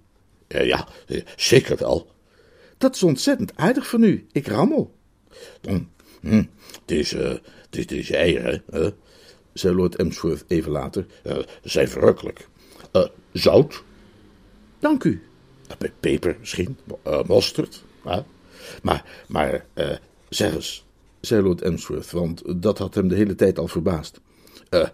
Ja, 0.48 0.62
ja, 0.62 0.88
zeker 1.36 1.78
wel. 1.78 2.12
Dat 2.78 2.96
is 2.96 3.04
ontzettend 3.04 3.56
aardig 3.56 3.88
van 3.88 4.04
u. 4.04 4.28
Ik 4.32 4.48
rammel. 4.48 4.96
Hm, 6.22 6.44
het, 6.72 6.92
is, 6.92 7.14
uh, 7.14 7.34
het, 7.70 7.92
is, 7.92 8.12
eieren, 8.12 8.64
hè? 8.72 8.90
zei 9.54 9.76
Lord 9.76 9.96
Emsworth 9.96 10.44
even 10.48 10.72
later. 10.72 11.06
Uh, 11.24 11.38
zijn 11.64 11.88
verrukkelijk. 11.88 12.48
Uh, 12.94 13.06
zout? 13.32 13.84
Dank 14.80 15.04
u. 15.04 15.22
Peper 16.00 16.38
misschien, 16.40 16.78
mosterd. 17.26 17.84
Maar, 18.82 19.24
maar 19.28 19.66
zeg 20.30 20.54
eens, 20.54 20.86
zei 21.20 21.42
Lord 21.42 21.62
Emsworth, 21.62 22.12
want 22.12 22.62
dat 22.62 22.78
had 22.78 22.96
hem 22.96 23.08
de 23.08 23.16
hele 23.16 23.36
tijd 23.36 23.60
al 23.60 23.68
verbaasd. 23.68 24.20
Uh, 24.70 24.88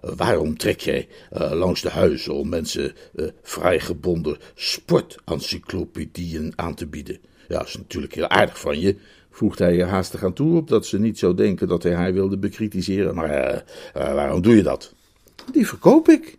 waarom 0.00 0.56
trek 0.56 0.80
jij 0.80 1.08
uh, 1.32 1.52
langs 1.52 1.82
de 1.82 1.90
huizen 1.90 2.34
om 2.34 2.48
mensen 2.48 2.94
vrijgebonden 3.42 4.38
sportencyclopedieën 4.54 6.52
aan 6.56 6.74
te 6.74 6.86
bieden? 6.86 7.18
Ja, 7.48 7.58
dat 7.58 7.66
is 7.66 7.76
natuurlijk 7.76 8.14
heel 8.14 8.28
aardig 8.28 8.60
van 8.60 8.80
je, 8.80 8.96
voegde 9.30 9.64
hij 9.64 9.80
er 9.80 9.86
haastig 9.86 10.24
aan 10.24 10.32
toe, 10.32 10.56
opdat 10.56 10.86
ze 10.86 10.98
niet 10.98 11.18
zou 11.18 11.34
denken 11.34 11.68
dat 11.68 11.82
hij 11.82 11.94
haar 11.94 12.12
wilde 12.12 12.38
bekritiseren. 12.38 13.14
Maar 13.14 13.64
waarom 13.92 14.42
doe 14.42 14.56
je 14.56 14.62
dat? 14.62 14.94
Die 15.52 15.66
verkoop 15.66 16.08
ik. 16.08 16.38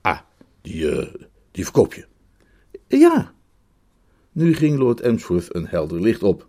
Ah, 0.00 0.18
die, 0.62 1.10
die 1.50 1.64
verkoop 1.64 1.94
je? 1.94 2.04
Ja. 2.86 3.32
Nu 4.32 4.54
ging 4.54 4.78
Lord 4.78 5.00
Emsworth 5.00 5.54
een 5.54 5.66
helder 5.66 6.00
licht 6.00 6.22
op. 6.22 6.47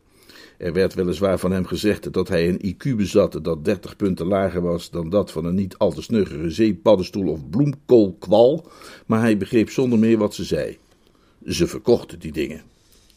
Er 0.60 0.74
werd 0.74 0.94
weliswaar 0.94 1.40
van 1.40 1.52
hem 1.52 1.66
gezegd 1.66 2.14
dat 2.14 2.28
hij 2.28 2.50
een 2.50 2.76
IQ 2.76 2.96
bezat 2.96 3.40
dat 3.44 3.66
30 3.66 3.96
punten 3.96 4.26
lager 4.26 4.62
was 4.62 4.90
dan 4.90 5.10
dat 5.10 5.32
van 5.32 5.46
een 5.46 5.56
niet 5.56 5.78
al 5.78 5.92
te 5.92 6.02
snuggere 6.02 6.50
zeepaddenstoel 6.50 7.32
of 7.32 7.50
bloemkoolkwal, 7.50 8.68
maar 9.06 9.20
hij 9.20 9.38
begreep 9.38 9.70
zonder 9.70 10.00
meer 10.00 10.18
wat 10.18 10.34
ze 10.34 10.44
zei. 10.44 10.78
Ze 11.46 11.68
verkochten 11.68 12.20
die 12.20 12.32
dingen. 12.32 12.62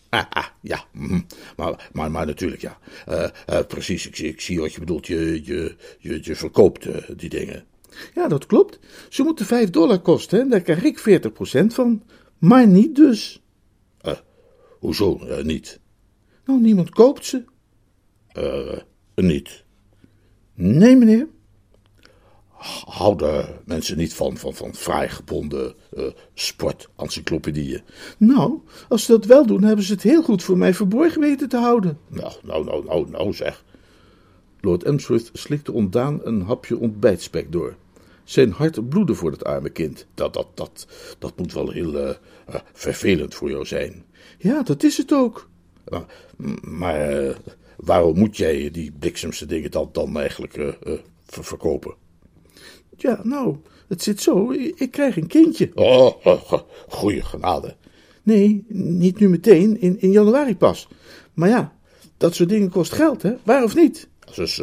Ah, 0.09 0.25
ah 0.29 0.47
ja, 0.61 0.85
mm, 0.93 1.27
maar, 1.57 1.89
maar, 1.93 2.11
maar 2.11 2.27
natuurlijk 2.27 2.63
ja. 2.63 2.79
Uh, 3.09 3.29
uh, 3.51 3.67
precies, 3.69 4.07
ik, 4.07 4.19
ik, 4.19 4.41
zie 4.41 4.61
wat 4.61 4.73
je 4.73 4.81
bedoelt. 4.81 5.07
Je, 5.07 5.41
je, 5.45 5.75
je, 5.99 6.19
je 6.23 6.37
verkoopt 6.37 6.87
uh, 6.87 6.97
die 7.17 7.29
dingen. 7.29 7.65
Ja, 8.15 8.29
dat 8.29 8.47
klopt. 8.47 8.79
Ze 9.09 9.23
moeten 9.23 9.47
5 9.47 9.71
dollar 9.71 10.01
kosten 10.01 10.41
en 10.41 10.49
daar 10.49 10.61
krijg 10.61 10.83
ik 10.83 11.23
40% 11.63 11.67
van. 11.67 12.03
Maar 12.39 12.67
niet 12.67 12.97
dus. 12.97 13.43
hoezo 14.79 15.21
niet? 15.43 15.81
Nou, 16.45 16.61
niemand 16.61 16.91
koopt 16.91 17.25
ze. 17.27 17.45
Eh, 18.33 18.79
niet. 19.15 19.65
Nee, 20.55 20.97
meneer. 20.97 21.29
Houden 22.85 23.61
mensen 23.65 23.97
niet 23.97 24.15
van, 24.15 24.37
van, 24.37 24.55
van 24.55 24.75
vrijgebonden 24.75 25.75
uh, 25.97 26.05
sportencyclopedieën? 26.35 27.83
Nou, 28.19 28.61
als 28.89 29.05
ze 29.05 29.13
dat 29.13 29.25
wel 29.25 29.47
doen, 29.47 29.63
hebben 29.63 29.85
ze 29.85 29.93
het 29.93 30.03
heel 30.03 30.23
goed 30.23 30.43
voor 30.43 30.59
mij 30.59 30.75
verborgen 30.75 31.21
weten 31.21 31.49
te 31.49 31.57
houden. 31.57 31.99
Nou, 32.09 32.33
nou, 32.43 32.65
nou, 32.65 32.85
nou, 32.85 33.11
nou 33.11 33.33
zeg. 33.33 33.65
Lord 34.61 34.83
Emsworth 34.83 35.31
slikte 35.33 35.73
ontdaan 35.73 36.21
een 36.23 36.43
hapje 36.43 36.79
ontbijtspek 36.79 37.53
door. 37.53 37.77
Zijn 38.25 38.51
hart 38.51 38.89
bloedde 38.89 39.15
voor 39.15 39.31
het 39.31 39.45
arme 39.45 39.71
kind. 39.71 40.07
Dat, 40.15 40.35
dat, 40.35 40.47
dat, 40.55 40.87
dat 41.19 41.39
moet 41.39 41.53
wel 41.53 41.71
heel 41.71 41.95
uh, 41.95 42.11
vervelend 42.73 43.35
voor 43.35 43.51
jou 43.51 43.67
zijn. 43.67 44.05
Ja, 44.39 44.63
dat 44.63 44.83
is 44.83 44.97
het 44.97 45.13
ook. 45.13 45.49
Maar, 45.89 46.05
maar 46.61 47.23
uh, 47.23 47.35
waarom 47.77 48.19
moet 48.19 48.37
jij 48.37 48.71
die 48.71 48.93
bliksemse 48.99 49.47
dingen 49.47 49.71
dan, 49.71 49.89
dan 49.93 50.19
eigenlijk 50.19 50.57
uh, 50.57 50.73
uh, 50.87 50.99
verkopen? 51.27 51.95
Ja, 52.97 53.21
nou, 53.23 53.57
het 53.89 54.03
zit 54.03 54.21
zo. 54.21 54.53
Ik 54.53 54.91
krijg 54.91 55.17
een 55.17 55.27
kindje. 55.27 55.71
Oh, 55.75 56.27
oh 56.27 56.53
goeie 56.89 57.23
genade. 57.23 57.77
Nee, 58.23 58.65
niet 58.69 59.19
nu 59.19 59.29
meteen, 59.29 59.81
in, 59.81 60.01
in 60.01 60.11
januari 60.11 60.57
pas. 60.57 60.89
Maar 61.35 61.49
ja, 61.49 61.77
dat 62.17 62.35
soort 62.35 62.49
dingen 62.49 62.71
kost 62.71 62.93
geld, 62.93 63.23
hè? 63.23 63.33
Waar 63.43 63.65
of 63.65 63.75
niet? 63.75 64.09
Dat 64.25 64.39
is 64.39 64.63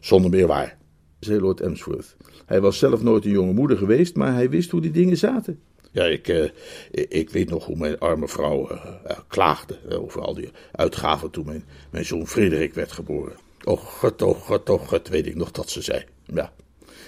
zonder 0.00 0.30
meer 0.30 0.46
waar, 0.46 0.78
zei 1.20 1.40
Lord 1.40 1.60
Emsworth. 1.60 2.16
Hij 2.46 2.60
was 2.60 2.78
zelf 2.78 3.02
nooit 3.02 3.24
een 3.24 3.30
jonge 3.30 3.52
moeder 3.52 3.76
geweest, 3.76 4.16
maar 4.16 4.34
hij 4.34 4.50
wist 4.50 4.70
hoe 4.70 4.80
die 4.80 4.90
dingen 4.90 5.16
zaten. 5.16 5.60
Ja, 5.90 6.04
ik, 6.04 6.28
uh, 6.28 6.50
ik 6.90 7.30
weet 7.30 7.50
nog 7.50 7.66
hoe 7.66 7.76
mijn 7.76 7.98
arme 7.98 8.28
vrouw 8.28 8.72
uh, 8.72 8.84
klaagde 9.28 9.78
over 9.98 10.20
al 10.20 10.34
die 10.34 10.50
uitgaven 10.72 11.30
toen 11.30 11.46
mijn, 11.46 11.64
mijn 11.90 12.04
zoon 12.04 12.26
Frederik 12.26 12.74
werd 12.74 12.92
geboren. 12.92 13.36
Och, 13.64 13.98
god, 13.98 14.22
god, 14.22 14.68
oh, 14.68 14.92
weet 15.10 15.26
ik 15.26 15.34
nog 15.34 15.50
dat 15.50 15.70
ze 15.70 15.82
zei. 15.82 16.04
Ja, 16.24 16.52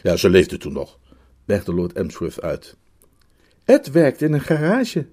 ja 0.02 0.16
ze 0.16 0.28
leefde 0.28 0.56
toen 0.56 0.72
nog, 0.72 0.98
legde 1.44 1.74
Lord 1.74 1.92
Emsworth 1.92 2.40
uit. 2.40 2.76
Ed 3.64 3.90
werkt 3.90 4.22
in 4.22 4.32
een 4.32 4.40
garage. 4.40 5.06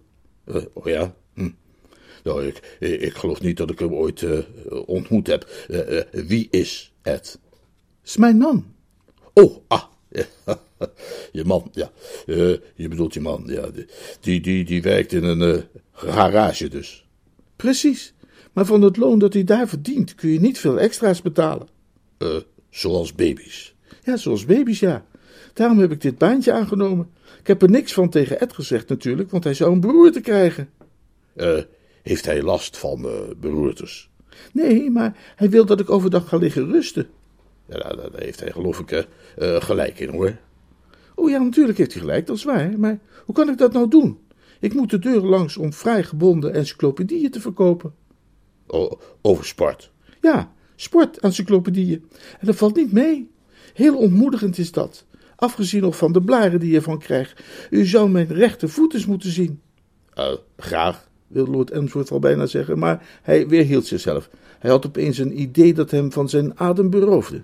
Uh, 0.45 0.65
oh 0.73 0.85
ja? 0.85 1.15
Hm. 1.33 1.49
Nou, 2.23 2.45
ik, 2.45 2.77
ik 2.79 3.13
geloof 3.13 3.41
niet 3.41 3.57
dat 3.57 3.69
ik 3.69 3.79
hem 3.79 3.93
ooit 3.93 4.25
ontmoet 4.85 5.27
heb. 5.27 5.49
wie 6.11 6.47
is 6.51 6.93
Ed? 7.01 7.39
Is 8.03 8.17
mijn 8.17 8.37
man. 8.37 8.73
Oh, 9.33 9.57
ah, 9.67 9.83
je 11.31 11.45
man, 11.45 11.69
ja. 11.71 11.91
Uh, 12.25 12.57
je 12.75 12.87
bedoelt 12.87 13.13
je 13.13 13.21
man, 13.21 13.43
ja. 13.45 13.69
Die, 14.19 14.41
die, 14.41 14.65
die 14.65 14.81
werkt 14.81 15.13
in 15.13 15.23
een 15.23 15.41
uh, 15.41 15.61
garage 15.93 16.67
dus. 16.67 17.05
Precies. 17.55 18.13
Maar 18.53 18.65
van 18.65 18.81
het 18.81 18.97
loon 18.97 19.19
dat 19.19 19.33
hij 19.33 19.43
daar 19.43 19.67
verdient 19.67 20.15
kun 20.15 20.29
je 20.29 20.39
niet 20.39 20.59
veel 20.59 20.79
extra's 20.79 21.21
betalen. 21.21 21.67
Uh, 22.19 22.35
zoals 22.69 23.13
baby's. 23.15 23.75
Ja, 24.03 24.17
zoals 24.17 24.45
baby's, 24.45 24.79
ja. 24.79 25.05
Daarom 25.53 25.79
heb 25.79 25.91
ik 25.91 26.01
dit 26.01 26.17
baantje 26.17 26.51
aangenomen. 26.51 27.09
Ik 27.39 27.47
heb 27.47 27.61
er 27.61 27.69
niks 27.69 27.93
van 27.93 28.09
tegen 28.09 28.39
Ed 28.39 28.53
gezegd 28.53 28.89
natuurlijk, 28.89 29.31
want 29.31 29.43
hij 29.43 29.53
zou 29.53 29.71
een 29.71 29.79
beroerte 29.79 30.21
krijgen. 30.21 30.69
heeft 32.03 32.25
hij 32.25 32.41
last 32.41 32.77
van 32.77 33.07
beroertes? 33.39 34.09
Nee, 34.53 34.89
maar 34.89 35.33
hij 35.35 35.49
wil 35.49 35.65
dat 35.65 35.79
ik 35.79 35.89
overdag 35.89 36.27
ga 36.29 36.37
liggen 36.37 36.71
rusten. 36.71 37.07
Ja, 37.69 37.95
daar, 37.95 38.09
heeft 38.15 38.39
hij 38.39 38.51
geloof 38.51 38.79
ik 38.79 38.91
uh, 38.91 39.61
gelijk 39.61 39.99
in 39.99 40.09
hoor. 40.09 40.37
Oh 41.15 41.29
ja, 41.29 41.37
natuurlijk 41.39 41.77
heeft 41.77 41.93
hij 41.93 42.01
gelijk, 42.01 42.27
dat 42.27 42.35
is 42.35 42.43
waar. 42.43 42.79
Maar 42.79 42.99
hoe 43.25 43.35
kan 43.35 43.49
ik 43.49 43.57
dat 43.57 43.73
nou 43.73 43.89
doen? 43.89 44.19
Ik 44.59 44.73
moet 44.73 44.89
de 44.89 44.99
deur 44.99 45.21
langs 45.21 45.57
om 45.57 45.73
vrijgebonden 45.73 46.53
encyclopedieën 46.53 47.31
te 47.31 47.41
verkopen. 47.41 47.93
over 49.21 49.45
sport? 49.45 49.91
Ja, 50.21 50.51
sportencyclopedieën. 50.75 52.05
En 52.39 52.45
dat 52.45 52.55
valt 52.55 52.75
niet 52.75 52.91
mee. 52.91 53.29
Heel 53.73 53.97
ontmoedigend 53.97 54.57
is 54.57 54.71
dat. 54.71 55.05
Afgezien 55.35 55.81
nog 55.81 55.97
van 55.97 56.11
de 56.11 56.21
blaren 56.21 56.59
die 56.59 56.69
je 56.69 56.75
ervan 56.75 56.99
krijgt. 56.99 57.43
U 57.69 57.85
zou 57.85 58.09
mijn 58.09 58.27
rechtervoet 58.27 58.93
eens 58.93 59.05
moeten 59.05 59.31
zien. 59.31 59.61
Uh, 60.17 60.31
graag, 60.57 61.09
wilde 61.27 61.51
Lord 61.51 61.71
Emsworth 61.71 62.11
al 62.11 62.19
bijna 62.19 62.45
zeggen, 62.45 62.79
maar 62.79 63.19
hij 63.21 63.47
weerhield 63.47 63.85
zichzelf. 63.85 64.29
Hij 64.59 64.69
had 64.69 64.85
opeens 64.85 65.17
een 65.17 65.41
idee 65.41 65.73
dat 65.73 65.91
hem 65.91 66.11
van 66.11 66.29
zijn 66.29 66.59
adem 66.59 66.89
beroofde. 66.89 67.41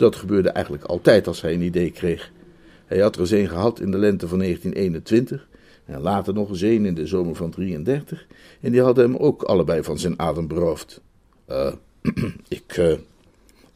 Dat 0.00 0.16
gebeurde 0.16 0.48
eigenlijk 0.48 0.84
altijd 0.84 1.26
als 1.26 1.40
hij 1.40 1.54
een 1.54 1.62
idee 1.62 1.90
kreeg. 1.90 2.32
Hij 2.86 2.98
had 2.98 3.14
er 3.14 3.20
eens 3.20 3.30
een 3.30 3.48
gehad 3.48 3.80
in 3.80 3.90
de 3.90 3.98
lente 3.98 4.28
van 4.28 4.38
1921 4.38 5.48
en 5.84 6.00
later 6.00 6.34
nog 6.34 6.48
eens 6.48 6.60
een 6.60 6.86
in 6.86 6.94
de 6.94 7.06
zomer 7.06 7.34
van 7.34 7.50
33 7.50 8.26
en 8.60 8.72
die 8.72 8.82
hadden 8.82 9.04
hem 9.04 9.16
ook 9.16 9.42
allebei 9.42 9.82
van 9.82 9.98
zijn 9.98 10.18
adem 10.18 10.46
beroofd. 10.46 11.00
Uh, 11.50 11.72
ik, 12.48 12.76
uh, 12.76 12.98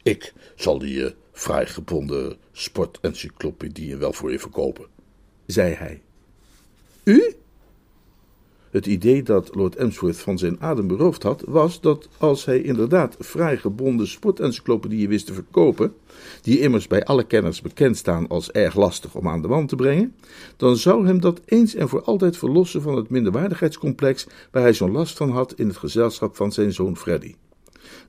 ik 0.03 0.33
zal 0.55 0.79
die 0.79 0.97
uh, 0.97 1.09
vrijgebonden 1.31 2.37
sportencyclopedieën 2.51 3.99
wel 3.99 4.13
voor 4.13 4.31
je 4.31 4.39
verkopen, 4.39 4.85
zei 5.45 5.73
hij. 5.73 6.01
U? 7.03 7.35
Het 8.75 8.85
idee 8.85 9.23
dat 9.23 9.55
Lord 9.55 9.75
Emsworth 9.75 10.17
van 10.17 10.37
zijn 10.37 10.61
adem 10.61 10.87
beroofd 10.87 11.23
had, 11.23 11.43
was 11.47 11.81
dat 11.81 12.09
als 12.17 12.45
hij 12.45 12.61
inderdaad 12.61 13.15
vrijgebonden 13.19 14.07
sportencyclopedieën 14.07 15.09
wist 15.09 15.25
te 15.25 15.33
verkopen, 15.33 15.93
die 16.41 16.59
immers 16.59 16.87
bij 16.87 17.03
alle 17.03 17.23
kenners 17.23 17.61
bekend 17.61 17.97
staan 17.97 18.27
als 18.27 18.51
erg 18.51 18.75
lastig 18.75 19.15
om 19.15 19.27
aan 19.27 19.41
de 19.41 19.47
man 19.47 19.67
te 19.67 19.75
brengen, 19.75 20.15
dan 20.57 20.77
zou 20.77 21.05
hem 21.05 21.21
dat 21.21 21.41
eens 21.45 21.75
en 21.75 21.89
voor 21.89 22.01
altijd 22.01 22.37
verlossen 22.37 22.81
van 22.81 22.95
het 22.95 23.09
minderwaardigheidscomplex 23.09 24.27
waar 24.51 24.63
hij 24.63 24.73
zo'n 24.73 24.91
last 24.91 25.17
van 25.17 25.29
had 25.29 25.53
in 25.53 25.67
het 25.67 25.77
gezelschap 25.77 26.35
van 26.35 26.51
zijn 26.51 26.73
zoon 26.73 26.97
Freddy. 26.97 27.35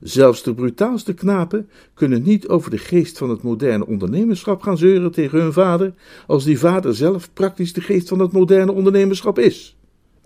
Zelfs 0.01 0.43
de 0.43 0.53
brutaalste 0.53 1.13
knapen 1.13 1.69
kunnen 1.93 2.23
niet 2.23 2.47
over 2.47 2.71
de 2.71 2.77
geest 2.77 3.17
van 3.17 3.29
het 3.29 3.41
moderne 3.41 3.87
ondernemerschap 3.87 4.61
gaan 4.61 4.77
zeuren 4.77 5.11
tegen 5.11 5.39
hun 5.39 5.53
vader, 5.53 5.93
als 6.25 6.43
die 6.43 6.59
vader 6.59 6.95
zelf 6.95 7.33
praktisch 7.33 7.73
de 7.73 7.81
geest 7.81 8.07
van 8.07 8.19
het 8.19 8.31
moderne 8.31 8.71
ondernemerschap 8.71 9.39
is. 9.39 9.76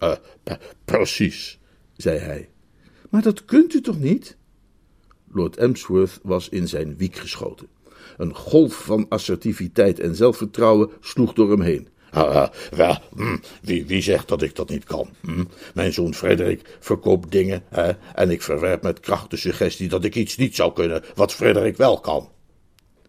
Uh, 0.03 0.13
precies, 0.86 1.60
zei 1.98 2.20
hij. 2.20 2.50
Maar 3.10 3.22
dat 3.22 3.46
kunt 3.46 3.74
u 3.74 3.81
toch 3.81 4.00
niet? 4.00 4.38
Lord 5.31 5.58
Emsworth 5.58 6.20
was 6.24 6.50
in 6.50 6.67
zijn 6.67 6.98
wiek 6.98 7.15
geschoten. 7.15 7.67
Een 8.17 8.36
golf 8.36 8.84
van 8.84 9.05
assertiviteit 9.10 10.00
en 10.00 10.15
zelfvertrouwen 10.15 10.89
sloeg 11.00 11.34
door 11.34 11.50
hem 11.50 11.62
heen. 11.62 11.88
Ah, 12.12 12.50
ah, 12.77 12.98
hm, 13.15 13.38
wie, 13.62 13.86
wie, 13.86 14.01
zegt 14.01 14.27
dat 14.27 14.41
ik 14.41 14.55
dat 14.55 14.70
niet 14.70 14.84
kan? 14.84 15.10
Hm? 15.22 15.43
Mijn 15.74 15.93
zoon 15.93 16.13
Frederik 16.13 16.77
verkoopt 16.79 17.31
dingen 17.31 17.63
hè, 17.70 17.91
en 18.15 18.29
ik 18.29 18.41
verwerp 18.41 18.84
met 18.84 19.00
kracht 19.00 19.29
de 19.29 19.38
suggestie 19.38 19.89
dat 19.89 20.03
ik 20.03 20.15
iets 20.15 20.38
niet 20.38 20.55
zou 20.55 20.74
kunnen 20.74 21.03
wat 21.15 21.34
Frederik 21.34 21.77
wel 21.77 22.00
kan. 22.00 22.29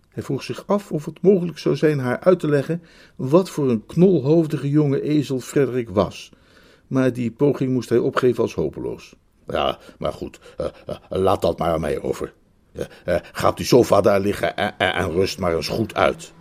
Hij 0.09 0.23
vroeg 0.23 0.43
zich 0.43 0.67
af 0.67 0.93
of 0.93 1.05
het 1.05 1.23
mogelijk 1.23 1.59
zou 1.59 1.77
zijn 1.77 1.99
haar 1.99 2.21
uit 2.21 2.41
te 2.41 2.49
leggen 2.49 2.83
wat 3.17 3.51
voor 3.51 3.71
een 3.71 3.87
knolhoofdige 3.87 4.71
jonge 4.71 5.03
ezel 5.03 5.41
Frederik 5.41 5.89
was 5.91 6.33
maar 6.93 7.13
die 7.13 7.31
poging 7.31 7.73
moest 7.73 7.89
hij 7.89 7.99
opgeven 7.99 8.43
als 8.43 8.55
hopeloos. 8.55 9.15
Ja, 9.47 9.79
maar 9.99 10.13
goed, 10.13 10.41
uh, 10.61 10.67
uh, 10.89 10.97
laat 11.09 11.43
dat 11.43 11.59
maar 11.59 11.73
aan 11.73 11.81
mij 11.81 12.01
over. 12.01 12.33
Uh, 12.73 13.17
ga 13.33 13.49
op 13.49 13.57
die 13.57 13.67
sofa 13.67 14.01
daar 14.01 14.21
liggen 14.21 14.79
en, 14.79 15.11
rust 15.11 15.39
maar 15.39 15.57
eens 15.57 15.69
goed 15.69 15.95
uit. 15.95 16.33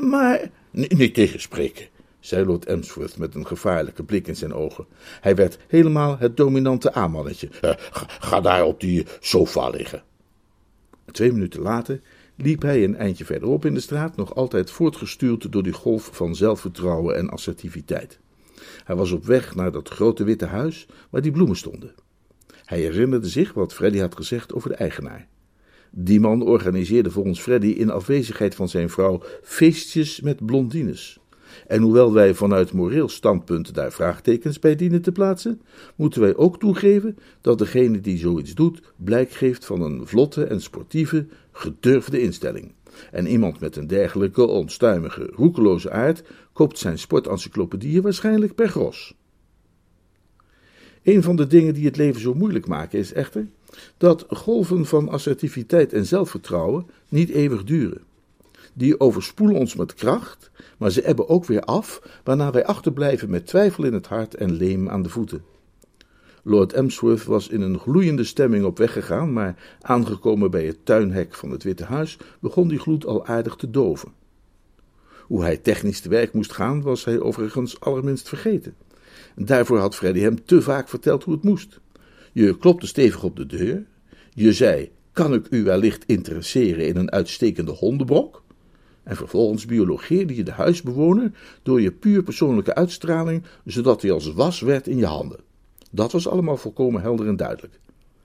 Maar... 0.00 0.50
Niet 0.70 1.14
tegenspreken, 1.14 1.86
zei 2.20 2.44
Lord 2.44 2.64
Emsworth 2.64 3.18
met 3.18 3.34
een 3.34 3.46
gevaarlijke 3.46 4.02
blik 4.02 4.26
in 4.26 4.36
zijn 4.36 4.54
ogen. 4.54 4.86
Hij 5.20 5.34
werd 5.34 5.58
helemaal 5.68 6.18
het 6.18 6.36
dominante 6.36 6.92
aanmannetje. 6.92 7.48
Ga, 7.50 7.76
ga 8.20 8.40
daar 8.40 8.64
op 8.64 8.80
die 8.80 9.06
sofa 9.20 9.68
liggen. 9.68 10.02
Twee 11.12 11.32
minuten 11.32 11.60
later 11.60 12.00
liep 12.36 12.62
hij 12.62 12.84
een 12.84 12.96
eindje 12.96 13.24
verderop 13.24 13.64
in 13.64 13.74
de 13.74 13.80
straat, 13.80 14.16
nog 14.16 14.34
altijd 14.34 14.70
voortgestuurd 14.70 15.52
door 15.52 15.62
die 15.62 15.72
golf 15.72 16.10
van 16.12 16.34
zelfvertrouwen 16.34 17.16
en 17.16 17.30
assertiviteit. 17.30 18.18
Hij 18.84 18.96
was 18.96 19.10
op 19.12 19.24
weg 19.24 19.54
naar 19.54 19.72
dat 19.72 19.88
grote 19.88 20.24
witte 20.24 20.46
huis 20.46 20.86
waar 21.10 21.22
die 21.22 21.32
bloemen 21.32 21.56
stonden. 21.56 21.94
Hij 22.64 22.80
herinnerde 22.80 23.28
zich 23.28 23.52
wat 23.52 23.74
Freddy 23.74 23.98
had 23.98 24.16
gezegd 24.16 24.54
over 24.54 24.68
de 24.68 24.74
eigenaar. 24.74 25.28
Die 25.90 26.20
man 26.20 26.42
organiseerde 26.42 27.10
volgens 27.10 27.40
Freddy 27.40 27.66
in 27.66 27.90
afwezigheid 27.90 28.54
van 28.54 28.68
zijn 28.68 28.90
vrouw 28.90 29.22
feestjes 29.42 30.20
met 30.20 30.46
blondines. 30.46 31.20
En 31.66 31.82
hoewel 31.82 32.12
wij 32.12 32.34
vanuit 32.34 32.72
moreel 32.72 33.08
standpunt 33.08 33.74
daar 33.74 33.92
vraagtekens 33.92 34.58
bij 34.58 34.76
dienen 34.76 35.02
te 35.02 35.12
plaatsen, 35.12 35.60
moeten 35.96 36.20
wij 36.20 36.36
ook 36.36 36.58
toegeven 36.58 37.18
dat 37.40 37.58
degene 37.58 38.00
die 38.00 38.18
zoiets 38.18 38.54
doet 38.54 38.82
blijk 38.96 39.30
geeft 39.30 39.64
van 39.64 39.82
een 39.82 40.06
vlotte 40.06 40.44
en 40.44 40.60
sportieve, 40.60 41.26
gedurfde 41.52 42.20
instelling. 42.20 42.72
En 43.10 43.26
iemand 43.26 43.60
met 43.60 43.76
een 43.76 43.86
dergelijke 43.86 44.46
onstuimige, 44.46 45.30
roekeloze 45.34 45.90
aard 45.90 46.22
koopt 46.60 46.78
zijn 46.78 46.98
sportencyclopedieën 46.98 48.02
waarschijnlijk 48.02 48.54
per 48.54 48.68
gros. 48.68 49.14
Een 51.02 51.22
van 51.22 51.36
de 51.36 51.46
dingen 51.46 51.74
die 51.74 51.84
het 51.84 51.96
leven 51.96 52.20
zo 52.20 52.34
moeilijk 52.34 52.66
maken 52.66 52.98
is 52.98 53.12
echter 53.12 53.48
dat 53.96 54.26
golven 54.28 54.86
van 54.86 55.08
assertiviteit 55.08 55.92
en 55.92 56.06
zelfvertrouwen 56.06 56.86
niet 57.08 57.28
eeuwig 57.28 57.64
duren. 57.64 58.02
Die 58.72 59.00
overspoelen 59.00 59.56
ons 59.56 59.74
met 59.74 59.94
kracht, 59.94 60.50
maar 60.78 60.90
ze 60.90 61.02
ebben 61.02 61.28
ook 61.28 61.44
weer 61.44 61.62
af, 61.62 62.20
waarna 62.24 62.50
wij 62.50 62.64
achterblijven 62.64 63.30
met 63.30 63.46
twijfel 63.46 63.84
in 63.84 63.92
het 63.92 64.06
hart 64.06 64.34
en 64.34 64.52
leem 64.52 64.88
aan 64.88 65.02
de 65.02 65.08
voeten. 65.08 65.44
Lord 66.42 66.72
Emsworth 66.72 67.24
was 67.24 67.48
in 67.48 67.60
een 67.60 67.78
gloeiende 67.78 68.24
stemming 68.24 68.64
op 68.64 68.78
weg 68.78 68.92
gegaan, 68.92 69.32
maar 69.32 69.76
aangekomen 69.80 70.50
bij 70.50 70.66
het 70.66 70.84
tuinhek 70.84 71.34
van 71.34 71.50
het 71.50 71.62
Witte 71.62 71.84
Huis 71.84 72.18
begon 72.40 72.68
die 72.68 72.78
gloed 72.78 73.06
al 73.06 73.26
aardig 73.26 73.56
te 73.56 73.70
doven. 73.70 74.19
Hoe 75.30 75.42
hij 75.42 75.56
technisch 75.56 76.00
te 76.00 76.08
werk 76.08 76.32
moest 76.32 76.52
gaan, 76.52 76.82
was 76.82 77.04
hij 77.04 77.20
overigens 77.20 77.80
allerminst 77.80 78.28
vergeten. 78.28 78.74
Daarvoor 79.36 79.78
had 79.78 79.94
Freddy 79.94 80.20
hem 80.20 80.44
te 80.44 80.62
vaak 80.62 80.88
verteld 80.88 81.24
hoe 81.24 81.34
het 81.34 81.42
moest. 81.42 81.80
Je 82.32 82.58
klopte 82.58 82.86
stevig 82.86 83.22
op 83.22 83.36
de 83.36 83.46
deur. 83.46 83.86
Je 84.34 84.52
zei: 84.52 84.90
Kan 85.12 85.34
ik 85.34 85.46
u 85.50 85.64
wellicht 85.64 86.04
interesseren 86.06 86.86
in 86.86 86.96
een 86.96 87.10
uitstekende 87.10 87.70
hondenbrok? 87.70 88.42
En 89.02 89.16
vervolgens 89.16 89.66
biologeerde 89.66 90.36
je 90.36 90.42
de 90.42 90.50
huisbewoner 90.50 91.32
door 91.62 91.80
je 91.80 91.92
puur 91.92 92.22
persoonlijke 92.22 92.74
uitstraling, 92.74 93.42
zodat 93.64 94.02
hij 94.02 94.10
als 94.10 94.32
was 94.32 94.60
werd 94.60 94.86
in 94.86 94.96
je 94.96 95.06
handen. 95.06 95.40
Dat 95.90 96.12
was 96.12 96.28
allemaal 96.28 96.56
volkomen 96.56 97.02
helder 97.02 97.26
en 97.26 97.36
duidelijk. 97.36 97.80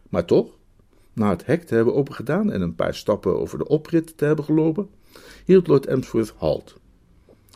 Maar 0.09 0.25
toch, 0.25 0.57
na 1.13 1.29
het 1.29 1.45
hek 1.45 1.63
te 1.63 1.75
hebben 1.75 1.95
opengedaan 1.95 2.51
en 2.51 2.61
een 2.61 2.75
paar 2.75 2.95
stappen 2.95 3.39
over 3.39 3.57
de 3.57 3.67
oprit 3.67 4.17
te 4.17 4.25
hebben 4.25 4.45
gelopen, 4.45 4.89
hield 5.45 5.67
Lord 5.67 5.85
Emsworth 5.85 6.33
halt. 6.37 6.83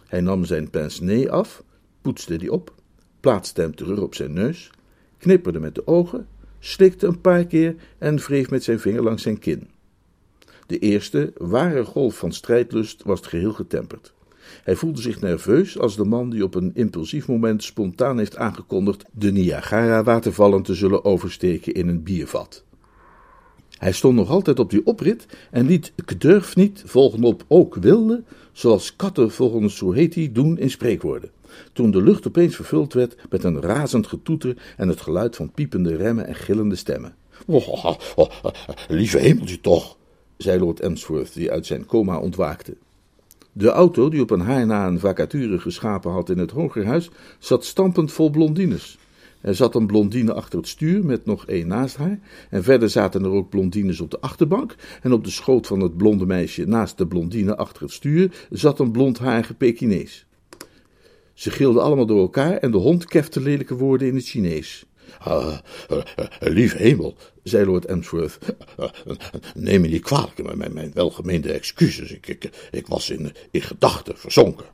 Hij 0.09 0.21
nam 0.21 0.45
zijn 0.45 0.69
pince 0.69 1.31
af, 1.31 1.63
poetste 2.01 2.37
die 2.37 2.51
op, 2.51 2.73
plaatste 3.19 3.61
hem 3.61 3.75
terug 3.75 3.99
op 3.99 4.15
zijn 4.15 4.33
neus, 4.33 4.71
knipperde 5.17 5.59
met 5.59 5.75
de 5.75 5.87
ogen, 5.87 6.27
slikte 6.59 7.07
een 7.07 7.21
paar 7.21 7.45
keer 7.45 7.75
en 7.97 8.17
wreef 8.17 8.49
met 8.49 8.63
zijn 8.63 8.79
vinger 8.79 9.03
langs 9.03 9.23
zijn 9.23 9.39
kin. 9.39 9.67
De 10.67 10.79
eerste, 10.79 11.33
ware 11.37 11.83
golf 11.83 12.17
van 12.17 12.31
strijdlust 12.31 13.03
was 13.03 13.19
geheel 13.21 13.53
getemperd. 13.53 14.13
Hij 14.63 14.75
voelde 14.75 15.01
zich 15.01 15.21
nerveus 15.21 15.79
als 15.79 15.95
de 15.95 16.05
man 16.05 16.29
die 16.29 16.43
op 16.43 16.55
een 16.55 16.71
impulsief 16.73 17.27
moment 17.27 17.63
spontaan 17.63 18.17
heeft 18.17 18.37
aangekondigd 18.37 19.05
de 19.11 19.31
Niagara-watervallen 19.31 20.63
te 20.63 20.73
zullen 20.73 21.05
oversteken 21.05 21.73
in 21.73 21.87
een 21.87 22.03
biervat. 22.03 22.63
Hij 23.79 23.91
stond 23.91 24.15
nog 24.15 24.29
altijd 24.29 24.59
op 24.59 24.69
die 24.69 24.85
oprit 24.85 25.25
en 25.51 25.65
liet 25.65 25.91
ik 25.95 26.21
durf 26.21 26.55
niet 26.55 26.83
volgen 26.85 27.23
op 27.23 27.43
ook 27.47 27.75
wilde, 27.75 28.23
zoals 28.51 28.95
katten 28.95 29.31
volgens 29.31 29.75
Soheti 29.75 30.31
doen 30.31 30.57
in 30.57 30.69
spreekwoorden. 30.69 31.29
Toen 31.73 31.91
de 31.91 32.01
lucht 32.01 32.27
opeens 32.27 32.55
vervuld 32.55 32.93
werd 32.93 33.15
met 33.29 33.43
een 33.43 33.61
razend 33.61 34.07
getoeter 34.07 34.57
en 34.77 34.87
het 34.87 35.01
geluid 35.01 35.35
van 35.35 35.51
piepende 35.51 35.95
remmen 35.95 36.27
en 36.27 36.35
gillende 36.35 36.75
stemmen. 36.75 37.15
Oh, 37.45 37.67
oh, 37.67 37.95
oh, 38.15 38.29
lieve 38.87 39.17
hemeltje 39.17 39.61
toch, 39.61 39.97
zei 40.37 40.59
Lord 40.59 40.79
Emsworth, 40.79 41.33
die 41.33 41.51
uit 41.51 41.65
zijn 41.65 41.85
coma 41.85 42.17
ontwaakte. 42.17 42.75
De 43.51 43.69
auto, 43.69 44.09
die 44.09 44.21
op 44.21 44.29
een 44.31 44.39
haar 44.39 44.65
na 44.65 44.87
een 44.87 44.99
vacature 44.99 45.59
geschapen 45.59 46.11
had 46.11 46.29
in 46.29 46.37
het 46.37 46.51
hogerhuis, 46.51 47.09
zat 47.39 47.65
stampend 47.65 48.11
vol 48.11 48.29
blondines. 48.29 48.97
Er 49.41 49.55
zat 49.55 49.75
een 49.75 49.87
blondine 49.87 50.33
achter 50.33 50.59
het 50.59 50.67
stuur 50.67 51.05
met 51.05 51.25
nog 51.25 51.45
één 51.45 51.67
naast 51.67 51.95
haar. 51.95 52.19
En 52.49 52.63
verder 52.63 52.89
zaten 52.89 53.23
er 53.23 53.31
ook 53.31 53.49
blondines 53.49 53.99
op 53.99 54.11
de 54.11 54.19
achterbank. 54.19 54.75
En 55.01 55.11
op 55.11 55.23
de 55.23 55.29
schoot 55.29 55.67
van 55.67 55.79
het 55.79 55.97
blonde 55.97 56.25
meisje 56.25 56.65
naast 56.65 56.97
de 56.97 57.07
blondine 57.07 57.55
achter 57.55 57.81
het 57.81 57.91
stuur 57.91 58.47
zat 58.49 58.79
een 58.79 58.91
blondharige 58.91 59.53
Pekinees. 59.53 60.25
Ze 61.33 61.51
gilden 61.51 61.83
allemaal 61.83 62.05
door 62.05 62.19
elkaar 62.19 62.57
en 62.57 62.71
de 62.71 62.77
hond 62.77 63.05
kefte 63.05 63.41
lelijke 63.41 63.75
woorden 63.75 64.07
in 64.07 64.15
het 64.15 64.25
Chinees. 64.25 64.85
Uh, 65.27 65.57
uh, 65.91 65.97
lieve 66.39 66.77
hemel, 66.77 67.15
zei 67.43 67.65
Lord 67.65 67.85
Emsworth, 67.85 68.39
neem 69.55 69.81
me 69.81 69.87
niet 69.87 70.01
kwalijk, 70.01 70.55
mijn, 70.55 70.73
mijn 70.73 70.91
welgemeende 70.93 71.51
excuses. 71.51 72.11
Ik, 72.11 72.27
ik, 72.27 72.49
ik 72.71 72.87
was 72.87 73.09
in, 73.09 73.31
in 73.51 73.61
gedachten 73.61 74.17
verzonken. 74.17 74.65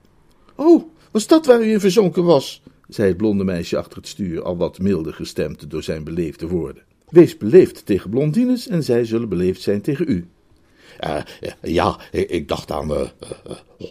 Oh, 0.56 0.84
was 1.12 1.28
dat 1.28 1.46
waar 1.46 1.62
u 1.62 1.72
in 1.72 1.80
verzonken 1.80 2.24
was? 2.24 2.62
Zei 2.88 3.08
het 3.08 3.18
blonde 3.18 3.44
meisje 3.44 3.78
achter 3.78 3.98
het 3.98 4.08
stuur, 4.08 4.44
al 4.44 4.58
wat 4.58 4.80
milder 4.80 5.14
gestemd 5.14 5.70
door 5.70 5.84
zijn 5.84 6.04
beleefde 6.04 6.48
woorden. 6.48 6.84
Wees 7.10 7.38
beleefd 7.38 7.86
tegen 7.86 8.10
blondines 8.10 8.68
en 8.68 8.84
zij 8.84 9.06
zullen 9.06 9.30
beleefd 9.30 9.62
zijn 9.62 9.82
tegen 9.82 10.06
u. 10.10 10.28
Uh, 11.06 11.22
ja, 11.62 12.00
ik, 12.12 12.48
dacht 12.48 12.72
aan 12.72 12.92
uh, 12.92 13.02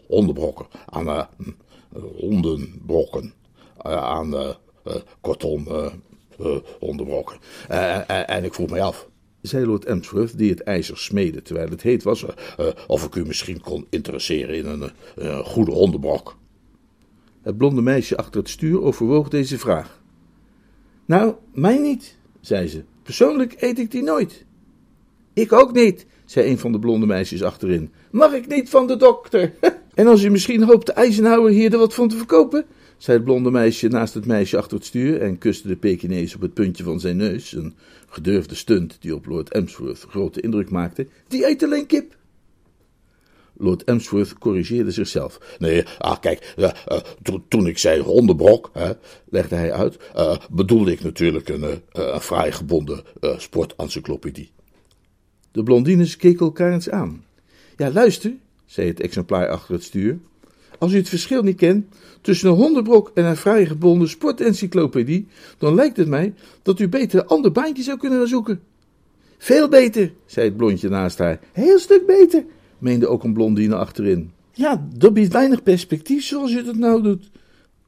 hondenbrokken, 0.07 0.66
aan 0.87 1.28
hondenbrokken, 2.16 3.33
aan, 3.78 4.35
kortom, 5.20 5.66
hondenbrokken. 6.80 7.37
en 8.26 8.44
ik 8.44 8.54
vroeg 8.54 8.70
mij 8.70 8.83
af, 8.83 9.09
zei 9.40 9.66
Lord 9.66 9.85
Emsworth, 9.85 10.38
die 10.38 10.50
het 10.50 10.62
ijzer 10.62 10.98
smedde 10.98 11.42
terwijl 11.42 11.68
het 11.68 11.83
heet 11.83 12.02
was, 12.02 12.24
of 12.87 13.04
ik 13.04 13.14
u 13.14 13.26
misschien 13.26 13.61
kon 13.61 13.87
interesseren 13.90 14.57
in 14.57 14.66
een 15.14 15.44
goede 15.44 15.72
hondenbrok. 15.72 16.37
Het 17.44 17.57
blonde 17.57 17.83
meisje 17.83 18.16
achter 18.16 18.40
het 18.40 18.48
stuur 18.48 18.83
overwoog 18.83 19.28
deze 19.28 19.59
vraag. 19.59 20.02
Nou, 21.04 21.35
mij 21.52 21.78
niet, 21.78 22.16
zei 22.40 22.68
ze. 22.68 22.83
Persoonlijk 23.02 23.54
eet 23.59 23.78
ik 23.78 23.90
die 23.90 24.02
nooit. 24.02 24.44
Ik 25.33 25.52
ook 25.52 25.72
niet, 25.72 26.07
zei 26.24 26.50
een 26.50 26.59
van 26.59 26.72
de 26.72 26.78
blonde 26.78 27.07
meisjes 27.07 27.42
achterin. 27.42 27.90
Mag 28.11 28.33
ik 28.33 28.46
niet 28.46 28.68
van 28.68 28.87
de 28.87 28.96
dokter? 28.96 29.52
en 29.94 30.07
als 30.07 30.22
u 30.22 30.30
misschien 30.30 30.62
hoopt 30.62 30.87
de 30.87 30.92
Eisenhower 30.92 31.50
hier 31.50 31.72
er 31.72 31.78
wat 31.78 31.94
van 31.94 32.09
te 32.09 32.16
verkopen? 32.16 32.66
zei 32.96 33.16
het 33.16 33.26
blonde 33.26 33.50
meisje 33.50 33.88
naast 33.88 34.14
het 34.14 34.26
meisje 34.26 34.57
achter 34.57 34.76
het 34.76 34.87
stuur 34.87 35.20
en 35.20 35.38
kuste 35.38 35.68
de 35.68 35.76
Pekinees 35.76 36.35
op 36.35 36.40
het 36.40 36.54
puntje 36.54 36.85
van 36.85 37.00
zijn 37.00 37.16
neus. 37.16 37.52
Een 37.52 37.74
gedurfde 38.09 38.54
stunt 38.54 38.96
die 39.00 39.14
op 39.14 39.26
Lord 39.26 39.52
Emsworth 39.52 40.07
grote 40.09 40.40
indruk 40.40 40.70
maakte. 40.70 41.07
Die 41.28 41.46
eet 41.46 41.62
alleen 41.62 41.87
kip. 41.87 42.16
Lord 43.57 43.85
Emsworth 43.85 44.38
corrigeerde 44.38 44.90
zichzelf. 44.90 45.57
Nee, 45.59 45.85
ah, 45.99 46.21
kijk, 46.21 46.55
uh, 46.59 46.71
uh, 46.88 46.99
toen 47.49 47.67
ik 47.67 47.79
zei 47.79 48.01
hondenbrok, 48.01 48.71
hè, 48.73 48.93
legde 49.29 49.55
hij 49.55 49.73
uit, 49.73 49.97
uh, 50.17 50.37
bedoelde 50.51 50.93
ik 50.93 51.03
natuurlijk 51.03 51.49
een, 51.49 51.83
een 51.93 52.21
fraai 52.21 52.53
gebonden 52.53 53.03
sportencyclopedie. 53.37 54.53
De 55.53 55.62
blondines 55.62 56.17
keken 56.17 56.47
elkaar 56.47 56.73
eens 56.73 56.90
aan. 56.90 57.25
Ja, 57.77 57.90
luister, 57.93 58.33
zei 58.67 58.88
het 58.88 59.01
exemplaar 59.01 59.49
achter 59.49 59.75
het 59.75 59.83
stuur. 59.83 60.19
Als 60.79 60.93
u 60.93 60.97
het 60.97 61.09
verschil 61.09 61.43
niet 61.43 61.57
kent 61.57 61.87
tussen 62.21 62.49
een 62.49 62.57
hondenbrok 62.57 63.11
en 63.14 63.25
een 63.25 63.37
fraai 63.37 63.67
gebonden 63.67 64.09
sportencyclopedie, 64.09 65.27
dan 65.59 65.75
lijkt 65.75 65.97
het 65.97 66.09
mij 66.09 66.35
dat 66.62 66.81
u 66.81 66.88
beter 66.88 67.21
een 67.21 67.27
ander 67.27 67.53
baantje 67.53 67.83
zou 67.83 67.99
kunnen 67.99 68.29
zoeken. 68.29 68.62
Veel 69.38 69.69
beter, 69.69 70.12
zei 70.27 70.47
het 70.47 70.57
blondje 70.57 70.88
naast 70.88 71.19
haar. 71.19 71.40
Heel 71.53 71.79
stuk 71.79 72.07
beter, 72.07 72.45
meende 72.85 73.07
ook 73.07 73.25
een 73.25 73.33
blondine 73.33 73.77
achterin. 73.77 74.31
Ja, 74.53 74.87
dat 74.97 75.14
biedt 75.14 75.33
weinig 75.33 75.62
perspectief 75.62 76.25
zoals 76.25 76.53
je 76.53 76.62
dat 76.62 76.77
nou 76.77 77.03
doet, 77.03 77.31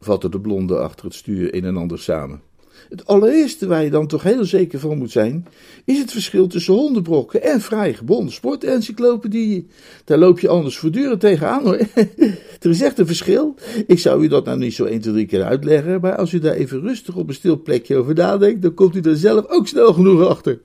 vatte 0.01 0.29
de 0.29 0.41
blonde 0.41 0.79
achter 0.79 1.05
het 1.05 1.15
stuur 1.15 1.55
een 1.55 1.65
en 1.65 1.77
ander 1.77 1.99
samen. 1.99 2.41
Het 2.89 3.07
allereerste 3.07 3.67
waar 3.67 3.85
je 3.85 3.91
dan 3.91 4.07
toch 4.07 4.23
heel 4.23 4.45
zeker 4.45 4.79
van 4.79 4.99
moet 4.99 5.11
zijn, 5.11 5.47
is 5.85 5.99
het 5.99 6.13
verschil 6.13 6.47
tussen 6.47 6.75
hondenbrokken 6.75 7.43
en 7.43 7.61
vrij 7.61 7.95
gebonden 7.95 8.33
sportencyclopedieën. 8.33 9.71
Daar 10.05 10.19
loop 10.19 10.41
je 10.41 10.49
anders 10.49 10.79
voortdurend 10.79 11.21
tegenaan 11.21 11.63
hoor. 11.63 11.79
er 12.61 12.71
is 12.71 12.81
echt 12.81 12.99
een 12.99 13.07
verschil. 13.07 13.55
Ik 13.87 13.99
zou 13.99 14.25
u 14.25 14.29
dat 14.29 14.45
nou 14.45 14.59
niet 14.59 14.75
zo 14.75 14.85
1, 14.85 15.01
2, 15.01 15.13
3 15.13 15.27
keer 15.27 15.43
uitleggen, 15.43 16.01
maar 16.01 16.17
als 16.17 16.33
u 16.33 16.39
daar 16.39 16.55
even 16.55 16.81
rustig 16.81 17.17
op 17.17 17.29
een 17.29 17.35
stil 17.35 17.63
plekje 17.63 17.97
over 17.97 18.15
nadenkt, 18.15 18.63
dan 18.63 18.75
komt 18.75 18.97
u 18.97 19.01
er 19.01 19.17
zelf 19.17 19.47
ook 19.47 19.69
snel 19.69 19.93
genoeg 19.93 20.27
achter. 20.27 20.61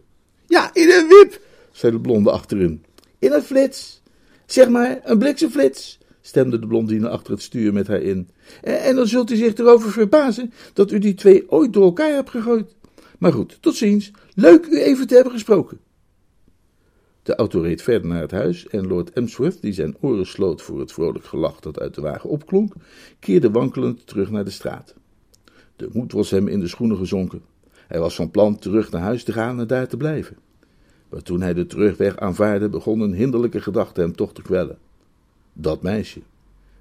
Ja, 0.48 0.70
in 0.74 0.89
een 0.89 1.08
wip, 1.08 1.41
zei 1.72 1.91
de 1.91 2.00
blonde 2.00 2.32
achterin. 2.32 2.84
In 3.20 3.32
een 3.32 3.41
flits. 3.41 4.01
Zeg 4.52 4.70
maar, 4.70 5.00
een 5.04 5.18
bliksemflits, 5.18 6.00
stemde 6.22 6.60
de 6.60 6.68
blondine 6.68 7.10
achter 7.10 7.34
het 7.34 7.42
stuur 7.42 7.74
met 7.74 7.88
haar 7.88 8.02
in. 8.02 8.30
En, 8.62 8.96
dan 8.96 9.08
zult 9.08 9.32
u 9.32 9.36
zich 9.36 9.56
erover 9.56 9.92
verbazen 9.92 10.54
dat 10.74 10.92
u 10.92 11.00
die 11.00 11.14
twee 11.14 11.52
ooit 11.52 11.74
door 11.74 11.84
elkaar 11.84 12.14
hebt 12.14 12.30
gegooid. 12.30 12.76
Maar 13.20 13.34
goed, 13.34 13.58
tot 13.62 13.76
ziens. 13.76 14.12
Leuk 14.34 14.66
u 14.66 14.82
even 14.82 15.08
te 15.08 15.14
hebben 15.14 15.34
gesproken. 15.34 15.80
De 17.24 17.36
auto 17.36 17.62
reed 17.62 17.82
verder 17.82 18.08
naar 18.08 18.22
het 18.22 18.32
huis 18.32 18.68
en 18.68 18.88
Lord 18.88 19.12
Emsworth, 19.12 19.62
die 19.62 19.74
zijn 19.74 19.98
oren 20.00 20.28
sloot 20.28 20.62
voor 20.62 20.80
het 20.80 20.92
vrolijk 20.92 21.26
gelach 21.26 21.60
dat 21.60 21.80
uit 21.80 21.96
de 21.96 22.02
wagen 22.02 22.30
opklonk, 22.30 22.74
keerde 23.20 23.52
wankelend 23.52 24.08
terug 24.08 24.32
naar 24.32 24.46
de 24.46 24.50
straat. 24.50 24.96
De 25.76 25.90
moed 25.94 26.12
was 26.12 26.30
hem 26.30 26.48
in 26.48 26.60
de 26.60 26.68
schoenen 26.68 26.98
gezonken. 26.98 27.42
Hij 27.88 28.00
was 28.00 28.16
van 28.16 28.32
plan 28.32 28.60
terug 28.60 28.92
naar 28.92 29.02
huis 29.02 29.24
te 29.24 29.34
gaan 29.34 29.60
en 29.60 29.68
daar 29.68 29.88
te 29.88 29.98
blijven. 29.98 30.38
Maar 31.12 31.21
toen 31.21 31.41
hij 31.41 31.54
de 31.54 31.65
terugweg 31.65 32.17
aanvaarde, 32.17 32.69
begon 32.69 33.00
een 33.00 33.13
hinderlijke 33.13 33.62
gedachte 33.62 34.02
hem 34.02 34.15
toch 34.15 34.34
te 34.34 34.41
kwellen. 34.41 34.78
Dat 35.54 35.82
meisje, 35.82 36.19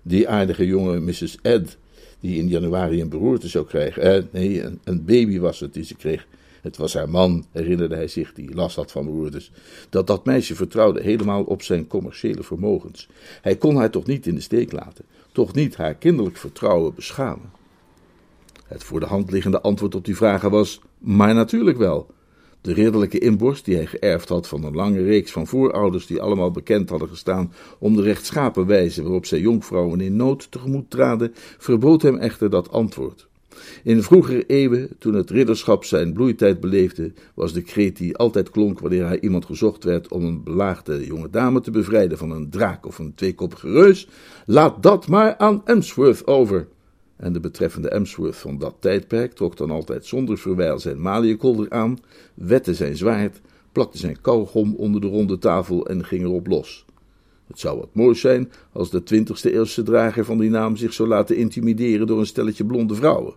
die 0.02 0.28
aardige 0.28 0.66
jonge 0.66 1.00
Mrs. 1.00 1.38
Ed, 1.42 1.78
die 2.20 2.38
in 2.38 2.48
januari 2.48 3.00
een 3.00 3.08
beroerte 3.08 3.48
zou 3.48 3.66
krijgen. 3.66 4.02
Eh, 4.02 4.22
nee, 4.30 4.62
een, 4.62 4.80
een 4.84 5.04
baby 5.04 5.38
was 5.38 5.60
het 5.60 5.74
die 5.74 5.84
ze 5.84 5.94
kreeg. 5.94 6.26
Het 6.62 6.76
was 6.76 6.94
haar 6.94 7.08
man, 7.08 7.44
herinnerde 7.52 7.94
hij 7.94 8.08
zich, 8.08 8.32
die 8.32 8.54
last 8.54 8.76
had 8.76 8.90
van 8.90 9.04
beroertes. 9.04 9.52
Dat 9.88 10.06
dat 10.06 10.24
meisje 10.24 10.54
vertrouwde 10.54 11.02
helemaal 11.02 11.42
op 11.42 11.62
zijn 11.62 11.86
commerciële 11.86 12.42
vermogens. 12.42 13.08
Hij 13.42 13.56
kon 13.56 13.76
haar 13.76 13.90
toch 13.90 14.06
niet 14.06 14.26
in 14.26 14.34
de 14.34 14.40
steek 14.40 14.72
laten, 14.72 15.04
toch 15.32 15.54
niet 15.54 15.76
haar 15.76 15.94
kinderlijk 15.94 16.36
vertrouwen 16.36 16.94
beschamen. 16.94 17.50
Het 18.66 18.84
voor 18.84 19.00
de 19.00 19.06
hand 19.06 19.30
liggende 19.30 19.60
antwoord 19.60 19.94
op 19.94 20.04
die 20.04 20.16
vragen 20.16 20.50
was: 20.50 20.80
maar 20.98 21.34
natuurlijk 21.34 21.78
wel. 21.78 22.06
De 22.60 22.72
ridderlijke 22.72 23.18
inborst 23.18 23.64
die 23.64 23.74
hij 23.74 23.86
geërfd 23.86 24.28
had 24.28 24.48
van 24.48 24.64
een 24.64 24.74
lange 24.74 25.02
reeks 25.02 25.32
van 25.32 25.46
voorouders 25.46 26.06
die 26.06 26.20
allemaal 26.20 26.50
bekend 26.50 26.90
hadden 26.90 27.08
gestaan 27.08 27.52
om 27.78 27.96
de 27.96 28.02
rechtschapen 28.02 28.66
wijze 28.66 29.02
waarop 29.02 29.26
zij 29.26 29.40
jonkvrouwen 29.40 30.00
in 30.00 30.16
nood 30.16 30.50
tegemoet 30.50 30.90
traden, 30.90 31.32
verbood 31.58 32.02
hem 32.02 32.16
echter 32.16 32.50
dat 32.50 32.70
antwoord. 32.70 33.28
In 33.82 34.02
vroegere 34.02 34.46
eeuwen, 34.46 34.88
toen 34.98 35.14
het 35.14 35.30
ridderschap 35.30 35.84
zijn 35.84 36.12
bloeitijd 36.12 36.60
beleefde, 36.60 37.12
was 37.34 37.52
de 37.52 37.62
kreet 37.62 37.96
die 37.96 38.16
altijd 38.16 38.50
klonk 38.50 38.80
wanneer 38.80 39.06
hij 39.06 39.20
iemand 39.20 39.44
gezocht 39.44 39.84
werd 39.84 40.08
om 40.08 40.24
een 40.24 40.42
belaagde 40.42 41.06
jonge 41.06 41.30
dame 41.30 41.60
te 41.60 41.70
bevrijden 41.70 42.18
van 42.18 42.30
een 42.30 42.50
draak 42.50 42.86
of 42.86 42.98
een 42.98 43.14
tweekoppige 43.14 43.70
reus: 43.70 44.08
laat 44.46 44.82
dat 44.82 45.08
maar 45.08 45.36
aan 45.36 45.62
Emsworth 45.64 46.26
over 46.26 46.68
en 47.20 47.32
de 47.32 47.40
betreffende 47.40 47.88
Emsworth 47.88 48.36
van 48.36 48.58
dat 48.58 48.74
tijdperk 48.78 49.32
trok 49.32 49.56
dan 49.56 49.70
altijd 49.70 50.06
zonder 50.06 50.38
verwijl 50.38 50.78
zijn 50.78 51.00
maliënkolder 51.00 51.70
aan, 51.70 51.98
wette 52.34 52.74
zijn 52.74 52.96
zwaard, 52.96 53.40
plakte 53.72 53.98
zijn 53.98 54.20
kauwgom 54.20 54.74
onder 54.74 55.00
de 55.00 55.06
ronde 55.06 55.38
tafel 55.38 55.86
en 55.86 56.04
ging 56.04 56.22
erop 56.22 56.46
los. 56.46 56.84
Het 57.46 57.58
zou 57.58 57.78
wat 57.78 57.88
moois 57.94 58.20
zijn 58.20 58.52
als 58.72 58.90
de 58.90 59.02
twintigste 59.02 59.52
eeuwse 59.52 59.82
drager 59.82 60.24
van 60.24 60.38
die 60.38 60.50
naam 60.50 60.76
zich 60.76 60.92
zou 60.92 61.08
laten 61.08 61.36
intimideren 61.36 62.06
door 62.06 62.18
een 62.18 62.26
stelletje 62.26 62.64
blonde 62.64 62.94
vrouwen. 62.94 63.34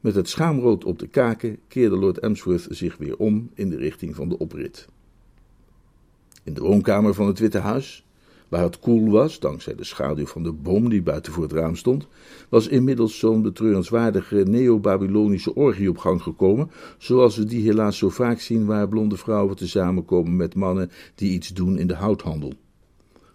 Met 0.00 0.14
het 0.14 0.28
schaamrood 0.28 0.84
op 0.84 0.98
de 0.98 1.06
kaken 1.06 1.58
keerde 1.68 1.96
Lord 1.96 2.18
Emsworth 2.18 2.66
zich 2.70 2.96
weer 2.96 3.16
om 3.16 3.50
in 3.54 3.70
de 3.70 3.76
richting 3.76 4.14
van 4.14 4.28
de 4.28 4.38
oprit. 4.38 4.88
In 6.42 6.54
de 6.54 6.60
woonkamer 6.60 7.14
van 7.14 7.26
het 7.26 7.38
Witte 7.38 7.58
Huis 7.58 8.04
Waar 8.52 8.62
het 8.62 8.78
koel 8.78 9.10
was, 9.10 9.38
dankzij 9.38 9.74
de 9.74 9.84
schaduw 9.84 10.26
van 10.26 10.42
de 10.42 10.52
boom 10.52 10.88
die 10.88 11.02
buiten 11.02 11.32
voor 11.32 11.42
het 11.42 11.52
raam 11.52 11.76
stond, 11.76 12.06
was 12.48 12.68
inmiddels 12.68 13.18
zo'n 13.18 13.42
betreurenswaardige 13.42 14.36
neo-Babylonische 14.36 15.54
orgie 15.54 15.88
op 15.88 15.98
gang 15.98 16.22
gekomen, 16.22 16.70
zoals 16.98 17.36
we 17.36 17.44
die 17.44 17.62
helaas 17.62 17.98
zo 17.98 18.08
vaak 18.08 18.40
zien 18.40 18.66
waar 18.66 18.88
blonde 18.88 19.16
vrouwen 19.16 19.56
te 19.56 19.68
samenkomen 19.68 20.36
met 20.36 20.54
mannen 20.54 20.90
die 21.14 21.32
iets 21.32 21.48
doen 21.48 21.78
in 21.78 21.86
de 21.86 21.94
houthandel. 21.94 22.52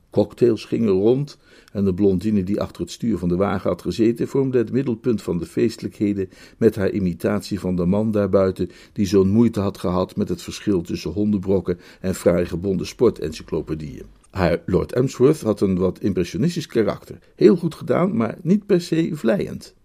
Cocktails 0.10 0.66
gingen 0.66 0.90
rond 0.90 1.38
en 1.72 1.86
de 1.86 1.94
blondine 1.94 2.44
die 2.44 2.62
achter 2.62 2.82
het 2.82 2.92
stuur 2.92 3.18
van 3.18 3.30
de 3.30 3.36
wagen 3.36 3.70
had 3.70 3.82
gezeten 3.82 4.28
vormde 4.28 4.58
het 4.58 4.72
middelpunt 4.72 5.22
van 5.22 5.38
de 5.38 5.46
feestelijkheden 5.46 6.30
met 6.58 6.76
haar 6.76 6.92
imitatie 6.92 7.60
van 7.60 7.76
de 7.76 7.86
man 7.86 8.12
daarbuiten 8.12 8.70
die 8.94 9.06
zo'n 9.06 9.30
moeite 9.30 9.60
had 9.60 9.78
gehad 9.78 10.16
met 10.16 10.30
het 10.30 10.42
verschil 10.42 10.82
tussen 10.82 11.12
hondenbrokken 11.12 11.80
en 12.02 12.16
fraai 12.16 12.46
gebonden 12.46 12.88
sportencyclopedieën. 12.88 14.17
Haar 14.38 14.62
Lord 14.66 14.94
Emsworth 14.94 15.42
had 15.42 15.62
een 15.62 15.78
wat 15.78 16.00
impressionistisch 16.00 16.68
karakter. 16.68 17.18
Heel 17.36 17.56
goed 17.56 17.76
gedaan, 17.76 18.18
maar 18.18 18.38
niet 18.42 18.66
per 18.66 18.82
se 18.82 19.10
vlijend. 19.14 19.76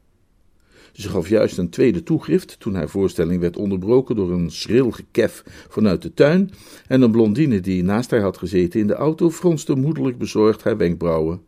Ze 0.93 1.09
gaf 1.09 1.29
juist 1.29 1.59
een 1.59 1.71
tweede 1.71 2.03
toegift 2.03 2.61
toen 2.61 2.75
haar 2.75 2.88
voorstelling 2.88 3.41
werd 3.41 3.57
onderbroken 3.57 4.17
door 4.17 4.33
een 4.33 4.51
schril 4.51 4.91
gekef 4.91 5.43
vanuit 5.69 6.03
de 6.03 6.15
tuin 6.15 6.51
en 6.87 7.03
een 7.03 7.11
blondine 7.11 7.61
die 7.61 7.83
naast 7.83 8.11
haar 8.11 8.21
had 8.21 8.38
gezeten 8.38 8.81
in 8.81 8.87
de 8.87 8.95
auto 8.95 9.31
fronste 9.31 9.75
moedelijk 9.75 10.19
bezorgd 10.19 10.62
haar 10.62 10.77
wenkbrauwen. 10.77 11.43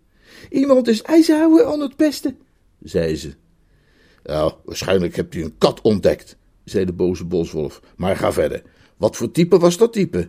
Iemand 0.51 0.88
is 0.88 1.03
Eisenhower 1.03 1.64
aan 1.64 1.81
het 1.81 1.97
pesten, 1.97 2.37
zei 2.83 3.17
ze. 3.17 3.35
Nou, 4.23 4.53
waarschijnlijk 4.64 5.17
hebt 5.17 5.35
u 5.35 5.43
een 5.43 5.59
kat 5.59 5.81
ontdekt, 5.81 6.37
zei 6.64 6.85
de 6.85 6.93
boze 6.93 7.25
boswolf. 7.25 7.81
Maar 7.97 8.17
ga 8.17 8.33
verder. 8.33 8.62
Wat 8.97 9.17
voor 9.17 9.31
type 9.31 9.59
was 9.59 9.77
dat 9.77 9.93
type? 9.93 10.29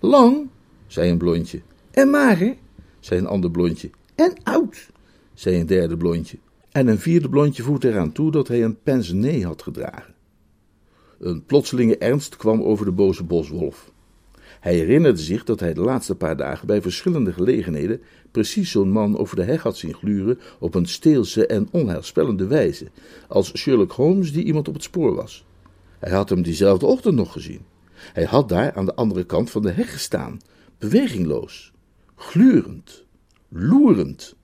Lang, 0.00 0.48
zei 0.86 1.10
een 1.10 1.18
blondje. 1.18 1.60
En 1.90 2.10
mager, 2.10 2.56
zei 3.00 3.20
een 3.20 3.26
ander 3.26 3.50
blondje. 3.50 3.90
En 4.14 4.32
oud, 4.42 4.90
zei 5.34 5.60
een 5.60 5.66
derde 5.66 5.96
blondje. 5.96 6.38
En 6.72 6.86
een 6.86 6.98
vierde 6.98 7.28
blondje 7.28 7.62
voegde 7.62 7.88
eraan 7.88 8.12
toe 8.12 8.30
dat 8.30 8.48
hij 8.48 8.64
een 8.64 8.82
pensionee 8.82 9.44
had 9.44 9.62
gedragen. 9.62 10.14
Een 11.18 11.44
plotselinge 11.44 11.98
ernst 11.98 12.36
kwam 12.36 12.62
over 12.62 12.84
de 12.84 12.92
boze 12.92 13.24
boswolf. 13.24 13.92
Hij 14.60 14.74
herinnerde 14.74 15.20
zich 15.20 15.44
dat 15.44 15.60
hij 15.60 15.74
de 15.74 15.80
laatste 15.80 16.14
paar 16.14 16.36
dagen 16.36 16.66
bij 16.66 16.82
verschillende 16.82 17.32
gelegenheden 17.32 18.00
precies 18.30 18.70
zo'n 18.70 18.90
man 18.90 19.18
over 19.18 19.36
de 19.36 19.42
heg 19.42 19.62
had 19.62 19.76
zien 19.76 19.94
gluren 19.94 20.38
op 20.58 20.74
een 20.74 20.86
steelse 20.86 21.46
en 21.46 21.68
onheilspellende 21.70 22.46
wijze, 22.46 22.86
als 23.28 23.56
Sherlock 23.56 23.92
Holmes 23.92 24.32
die 24.32 24.44
iemand 24.44 24.68
op 24.68 24.74
het 24.74 24.82
spoor 24.82 25.14
was. 25.14 25.44
Hij 25.98 26.12
had 26.12 26.28
hem 26.28 26.42
diezelfde 26.42 26.86
ochtend 26.86 27.14
nog 27.14 27.32
gezien. 27.32 27.60
Hij 28.12 28.24
had 28.24 28.48
daar 28.48 28.72
aan 28.74 28.84
de 28.84 28.94
andere 28.94 29.24
kant 29.24 29.50
van 29.50 29.62
de 29.62 29.70
heg 29.70 29.92
gestaan, 29.92 30.40
bewegingloos, 30.78 31.72
glurend, 32.18 33.04
loerend. 33.48 34.36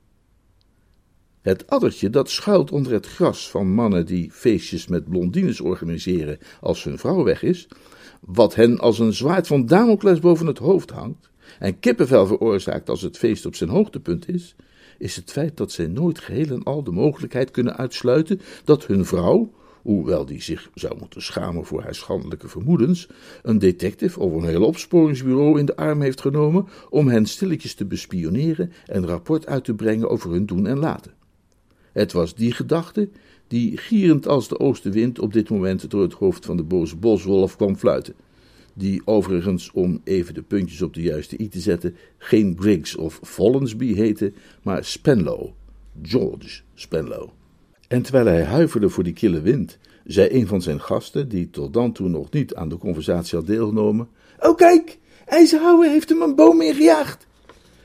Het 1.41 1.71
addertje 1.71 2.11
dat 2.11 2.31
schuilt 2.31 2.73
onder 2.73 2.93
het 2.93 3.07
gras 3.07 3.51
van 3.51 3.75
mannen 3.75 4.07
die 4.07 4.31
feestjes 4.33 4.87
met 4.87 5.09
blondines 5.09 5.61
organiseren 5.61 6.39
als 6.61 6.85
hun 6.85 6.99
vrouw 6.99 7.23
weg 7.23 7.43
is, 7.43 7.69
wat 8.21 8.55
hen 8.55 8.79
als 8.79 8.99
een 8.99 9.13
zwaard 9.13 9.47
van 9.47 9.67
Damocles 9.67 10.21
boven 10.21 10.47
het 10.47 10.59
hoofd 10.59 10.91
hangt 10.91 11.31
en 11.59 11.79
kippenvel 11.79 12.27
veroorzaakt 12.27 12.89
als 12.89 13.03
het 13.03 13.19
feest 13.19 13.47
op 13.47 13.55
zijn 13.55 13.71
hoogtepunt 13.71 14.29
is, 14.29 14.57
is 14.99 15.17
het 15.17 15.31
feit 15.31 15.57
dat 15.57 15.73
zij 15.73 15.87
nooit 15.87 16.19
geheel 16.19 16.51
en 16.51 16.63
al 16.63 16.85
de 16.85 16.91
mogelijkheid 16.91 17.51
kunnen 17.51 17.77
uitsluiten 17.77 18.41
dat 18.65 18.87
hun 18.87 19.05
vrouw, 19.05 19.53
hoewel 19.85 20.27
die 20.27 20.43
zich 20.43 20.71
zou 20.75 20.99
moeten 20.99 21.23
schamen 21.23 21.65
voor 21.65 21.83
haar 21.83 21.95
schandelijke 21.95 22.49
vermoedens, 22.49 23.09
een 23.43 23.59
detective 23.59 24.21
of 24.21 24.33
een 24.33 24.49
hele 24.49 24.65
opsporingsbureau 24.65 25.59
in 25.59 25.67
de 25.67 25.77
arm 25.77 26.01
heeft 26.01 26.21
genomen 26.21 26.67
om 26.91 27.09
hen 27.09 27.27
stilletjes 27.27 27.75
te 27.75 27.85
bespioneren 27.85 28.73
en 28.87 29.07
rapport 29.07 29.47
uit 29.47 29.65
te 29.65 29.75
brengen 29.75 30.11
over 30.11 30.31
hun 30.31 30.47
doen 30.47 30.67
en 30.67 30.79
laten. 30.79 31.13
Het 31.93 32.13
was 32.13 32.35
die 32.35 32.53
gedachte 32.53 33.09
die, 33.47 33.77
gierend 33.77 34.29
als 34.29 34.49
de 34.49 34.59
oostenwind, 34.59 35.19
op 35.19 35.33
dit 35.33 35.51
moment 35.51 35.91
door 35.91 36.03
het 36.03 36.13
hoofd 36.13 36.45
van 36.45 36.57
de 36.57 36.63
boze 36.63 36.97
boswolf 36.97 37.57
kwam 37.57 37.77
fluiten. 37.77 38.15
Die 38.75 39.03
overigens, 39.05 39.71
om 39.73 40.01
even 40.05 40.35
de 40.35 40.43
puntjes 40.43 40.83
op 40.83 40.95
de 40.95 41.03
juiste 41.03 41.41
i 41.41 41.49
te 41.49 41.61
zetten, 41.61 41.97
geen 42.19 42.55
Briggs 42.55 42.97
of 42.97 43.21
Follensby 43.23 43.95
heette, 43.95 44.33
maar 44.63 44.85
Spenlow. 44.85 45.51
George 46.03 46.61
Spenlow. 46.75 47.44
En 47.95 48.03
terwijl 48.03 48.27
hij 48.27 48.45
huiverde 48.45 48.89
voor 48.89 49.05
die 49.05 49.13
kille 49.13 49.41
wind, 49.41 49.79
zei 50.05 50.29
een 50.31 50.47
van 50.47 50.63
zijn 50.63 50.81
gasten, 50.81 51.29
die 51.29 51.51
tot 51.51 51.73
dan 51.73 51.93
toe 51.93 52.09
nog 52.09 52.31
niet 52.31 52.55
aan 52.55 52.69
de 52.69 52.79
conversatie 52.79 53.39
had 53.39 53.47
deelgenomen: 53.47 54.09
Oh, 54.41 54.57
kijk, 54.57 54.99
IJzerhouwer 55.27 55.91
heeft 55.91 56.09
hem 56.09 56.23
een 56.23 56.35
boom 56.35 56.61
ingejaagd. 56.61 57.27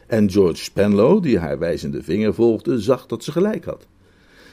En 0.07 0.31
George 0.31 0.63
Spenlow, 0.63 1.23
die 1.23 1.39
haar 1.39 1.59
wijzende 1.59 2.03
vinger 2.03 2.33
volgde, 2.33 2.81
zag 2.81 3.05
dat 3.05 3.23
ze 3.23 3.31
gelijk 3.31 3.65
had. 3.65 3.87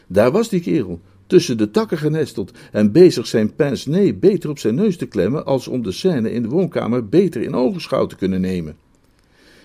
Daar 0.07 0.31
was 0.31 0.49
die 0.49 0.61
kerel, 0.61 1.01
tussen 1.27 1.59
de 1.59 1.71
takken 1.71 1.99
genesteld 1.99 2.51
en 2.73 2.92
bezig 2.92 3.27
zijn 3.27 3.55
pince 3.55 4.14
beter 4.14 4.51
op 4.51 4.59
zijn 4.59 4.75
neus 4.75 4.97
te 4.97 5.07
klemmen 5.07 5.47
als 5.47 5.69
om 5.69 5.83
de 5.83 5.92
scène 5.92 6.33
in 6.33 6.42
de 6.42 6.49
woonkamer 6.49 7.09
beter 7.09 7.42
in 7.42 7.55
ogenschouw 7.55 8.07
te 8.07 8.16
kunnen 8.16 8.40
nemen. 8.40 8.77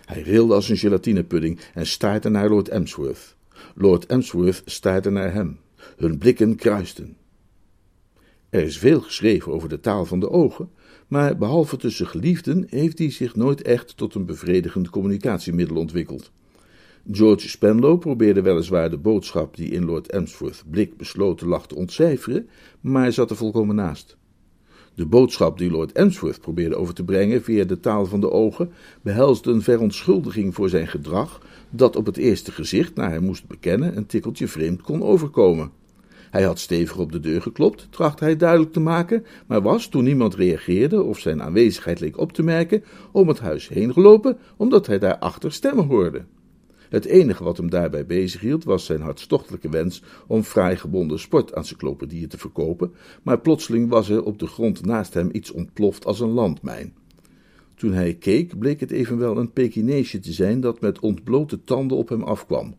Hij 0.06 0.22
rilde 0.22 0.54
als 0.54 0.70
een 0.70 0.78
gelatinepudding 0.78 1.60
en 1.74 1.88
staarde 1.88 2.30
naar 2.30 2.50
Lord 2.50 2.70
Emsworth. 2.70 3.36
Lord 3.76 4.06
Emsworth 4.06 4.62
staarde 4.66 5.10
naar 5.10 5.34
hem. 5.34 5.60
Hun 5.98 6.18
blikken 6.18 6.56
kruisten. 6.56 7.16
Er 8.50 8.64
is 8.64 8.78
veel 8.78 9.02
geschreven 9.02 9.52
over 9.52 9.70
de 9.70 9.80
taal 9.80 10.06
van 10.06 10.20
de 10.20 10.30
ogen, 10.30 10.70
maar 11.08 11.38
behalve 11.38 11.78
tussen 11.78 12.08
geliefden 12.08 12.66
heeft 12.70 12.98
die 12.98 13.12
zich 13.12 13.36
nooit 13.36 13.62
echt 13.62 13.98
tot 13.98 14.16
een 14.16 14.26
bevredigend 14.26 14.90
communicatiemiddel 14.90 15.76
ontwikkeld. 15.76 16.32
George 17.12 17.50
Spenlow 17.50 18.00
probeerde 18.00 18.42
weliswaar 18.42 18.90
de 18.90 18.98
boodschap 18.98 19.56
die 19.56 19.70
in 19.70 19.86
Lord 19.86 20.10
Emsworth's 20.10 20.64
blik 20.70 20.98
besloten 20.98 21.48
lag 21.48 21.68
te 21.68 21.76
ontcijferen, 21.76 22.50
maar 22.82 23.12
zat 23.12 23.30
er 23.30 23.36
volkomen 23.36 23.76
naast. 23.76 24.18
De 24.96 25.06
boodschap 25.06 25.58
die 25.58 25.72
Lord 25.72 25.92
Emsworth 25.92 26.42
probeerde 26.42 26.76
over 26.76 26.94
te 26.94 27.04
brengen 27.04 27.44
via 27.44 27.64
de 27.64 27.80
taal 27.80 28.06
van 28.06 28.20
de 28.22 28.32
ogen 28.32 28.72
behelsde 29.02 29.52
een 29.52 29.62
verontschuldiging 29.62 30.56
voor 30.56 30.70
zijn 30.70 30.88
gedrag, 30.88 31.42
dat 31.72 31.96
op 31.96 32.06
het 32.06 32.18
eerste 32.18 32.52
gezicht, 32.52 32.96
naar 32.96 33.10
hij 33.10 33.20
moest 33.20 33.48
bekennen, 33.48 33.98
een 33.98 34.06
tikkeltje 34.06 34.48
vreemd 34.48 34.82
kon 34.82 35.04
overkomen. 35.04 35.72
Hij 36.32 36.44
had 36.44 36.60
stevig 36.60 36.98
op 36.98 37.12
de 37.12 37.20
deur 37.20 37.42
geklopt, 37.42 37.88
trachtte 37.90 38.24
hij 38.24 38.36
duidelijk 38.36 38.74
te 38.74 38.80
maken, 38.80 39.26
maar 39.48 39.62
was, 39.62 39.88
toen 39.88 40.04
niemand 40.04 40.36
reageerde 40.36 41.04
of 41.04 41.20
zijn 41.20 41.42
aanwezigheid 41.42 42.00
leek 42.00 42.18
op 42.18 42.34
te 42.34 42.44
merken, 42.44 42.84
om 43.12 43.28
het 43.28 43.40
huis 43.40 43.68
heen 43.68 43.94
gelopen, 43.94 44.38
omdat 44.58 44.88
hij 44.88 45.00
daarachter 45.00 45.52
stemmen 45.52 45.86
hoorde. 45.86 46.24
Het 46.90 47.06
enige 47.06 47.44
wat 47.44 47.58
hem 47.58 47.70
daarbij 47.70 48.06
bezighield 48.06 48.64
was 48.64 48.86
zijn 48.86 49.02
hartstochtelijke 49.02 49.70
wens 49.70 50.04
om 50.28 50.44
fraai 50.44 50.76
gebonden 50.76 51.20
sportencyclopedieën 51.20 52.28
te 52.28 52.38
verkopen, 52.38 52.94
maar 53.24 53.40
plotseling 53.40 53.90
was 53.90 54.10
er 54.10 54.24
op 54.24 54.40
de 54.40 54.48
grond 54.48 54.86
naast 54.86 55.14
hem 55.14 55.30
iets 55.32 55.52
ontploft 55.52 56.06
als 56.06 56.20
een 56.20 56.32
landmijn. 56.32 56.94
Toen 57.82 57.94
hij 57.94 58.14
keek, 58.14 58.60
bleek 58.60 58.80
het 58.80 58.92
evenwel 58.92 59.38
een 59.38 59.52
Pekineesje 59.52 60.20
te 60.20 60.34
zijn 60.34 60.60
dat 60.60 60.82
met 60.82 61.00
ontblote 61.00 61.64
tanden 61.64 61.98
op 61.98 62.10
hem 62.10 62.24
afkwam. 62.24 62.76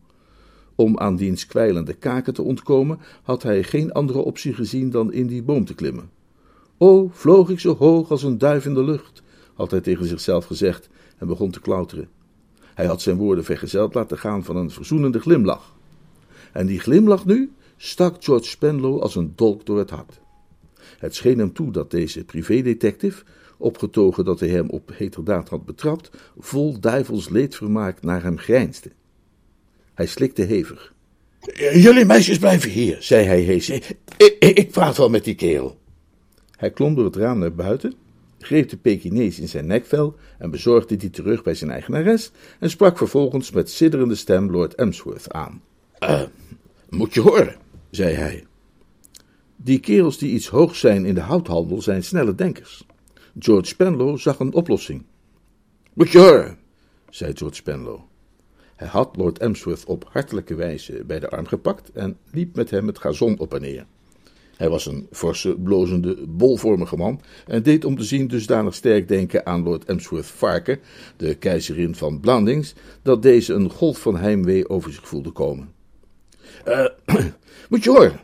Om 0.75 0.99
aan 0.99 1.15
diens 1.15 1.45
kwijlende 1.45 1.93
kaken 1.93 2.33
te 2.33 2.41
ontkomen, 2.41 2.99
had 3.23 3.43
hij 3.43 3.63
geen 3.63 3.91
andere 3.91 4.19
optie 4.19 4.53
gezien 4.53 4.89
dan 4.89 5.13
in 5.13 5.27
die 5.27 5.43
boom 5.43 5.65
te 5.65 5.73
klimmen. 5.73 6.09
O, 6.77 7.09
vloog 7.13 7.49
ik 7.49 7.59
zo 7.59 7.75
hoog 7.75 8.11
als 8.11 8.23
een 8.23 8.37
duif 8.37 8.65
in 8.65 8.73
de 8.73 8.83
lucht, 8.83 9.23
had 9.53 9.71
hij 9.71 9.81
tegen 9.81 10.05
zichzelf 10.05 10.45
gezegd 10.45 10.89
en 11.17 11.27
begon 11.27 11.51
te 11.51 11.61
klauteren. 11.61 12.09
Hij 12.73 12.85
had 12.85 13.01
zijn 13.01 13.17
woorden 13.17 13.43
vergezeld 13.43 13.93
laten 13.93 14.17
gaan 14.17 14.43
van 14.43 14.55
een 14.55 14.71
verzoenende 14.71 15.19
glimlach. 15.19 15.75
En 16.51 16.65
die 16.65 16.79
glimlach 16.79 17.25
nu 17.25 17.51
stak 17.77 18.23
George 18.23 18.47
Spenlow 18.47 19.01
als 19.01 19.15
een 19.15 19.33
dolk 19.35 19.65
door 19.65 19.77
het 19.77 19.89
hart. 19.89 20.19
Het 20.97 21.15
scheen 21.15 21.39
hem 21.39 21.53
toe 21.53 21.71
dat 21.71 21.91
deze 21.91 22.23
privédetective, 22.23 23.23
opgetogen 23.63 24.25
dat 24.25 24.39
hij 24.39 24.49
hem 24.49 24.69
op 24.69 24.91
heterdaad 24.93 25.49
had 25.49 25.65
betrapt, 25.65 26.09
vol 26.37 26.79
duivels 26.79 27.29
leedvermaak 27.29 28.01
naar 28.01 28.23
hem 28.23 28.37
grijnsde. 28.37 28.91
Hij 29.93 30.05
slikte 30.05 30.41
hevig. 30.41 30.93
Jullie 31.73 32.05
meisjes 32.05 32.37
blijven 32.37 32.69
hier, 32.69 32.97
zei 32.99 33.25
hij 33.25 33.41
hees. 33.41 33.69
Ik, 33.69 33.97
ik, 34.17 34.35
ik 34.39 34.71
praat 34.71 34.97
wel 34.97 35.09
met 35.09 35.23
die 35.23 35.35
kerel. 35.35 35.77
Hij 36.51 36.71
klom 36.71 36.95
door 36.95 37.05
het 37.05 37.15
raam 37.15 37.39
naar 37.39 37.55
buiten 37.55 37.95
greep 38.43 38.69
de 38.69 38.77
Pekinees 38.77 39.39
in 39.39 39.49
zijn 39.49 39.65
nekvel 39.65 40.15
en 40.37 40.51
bezorgde 40.51 40.95
die 40.95 41.09
terug 41.09 41.43
bij 41.43 41.53
zijn 41.53 41.71
eigenares 41.71 42.31
en 42.59 42.69
sprak 42.69 42.97
vervolgens 42.97 43.51
met 43.51 43.69
sidderende 43.69 44.15
stem 44.15 44.51
Lord 44.51 44.75
Emsworth 44.75 45.31
aan. 45.31 45.61
Uh, 46.03 46.21
moet 46.89 47.13
je 47.13 47.21
horen, 47.21 47.55
zei 47.89 48.15
hij. 48.15 48.45
Die 49.55 49.79
kerels 49.79 50.17
die 50.17 50.33
iets 50.33 50.47
hoog 50.47 50.75
zijn 50.75 51.05
in 51.05 51.13
de 51.13 51.21
houthandel 51.21 51.81
zijn 51.81 52.03
snelle 52.03 52.35
denkers. 52.35 52.85
George 53.39 53.67
Spenlow 53.67 54.17
zag 54.17 54.39
een 54.39 54.53
oplossing. 54.53 55.03
Horen, 55.95 56.57
zei 57.09 57.33
George 57.35 57.55
Spenlow. 57.55 57.99
Hij 58.75 58.87
had 58.87 59.15
Lord 59.15 59.37
Emsworth 59.37 59.85
op 59.85 60.05
hartelijke 60.11 60.55
wijze 60.55 61.03
bij 61.05 61.19
de 61.19 61.29
arm 61.29 61.45
gepakt 61.45 61.91
en 61.91 62.17
liep 62.31 62.55
met 62.55 62.69
hem 62.69 62.87
het 62.87 62.99
gazon 62.99 63.39
op 63.39 63.53
en 63.53 63.61
neer. 63.61 63.85
Hij 64.57 64.69
was 64.69 64.85
een 64.85 65.07
forse, 65.11 65.55
blozende, 65.55 66.17
bolvormige 66.27 66.95
man 66.95 67.21
en 67.47 67.63
deed 67.63 67.85
om 67.85 67.97
te 67.97 68.03
zien 68.03 68.27
dusdanig 68.27 68.75
sterk 68.75 69.07
denken 69.07 69.45
aan 69.45 69.63
Lord 69.63 69.85
Emsworth 69.85 70.25
Varken, 70.25 70.79
de 71.17 71.35
keizerin 71.35 71.95
van 71.95 72.19
Blandings, 72.19 72.73
dat 73.01 73.21
deze 73.21 73.53
een 73.53 73.69
golf 73.69 73.97
van 73.97 74.17
heimwee 74.17 74.69
over 74.69 74.93
zich 74.93 75.07
voelde 75.07 75.31
komen. 75.31 75.73
Uh, 76.67 76.85
moet 77.69 77.83
je 77.83 77.89
horen, 77.89 78.19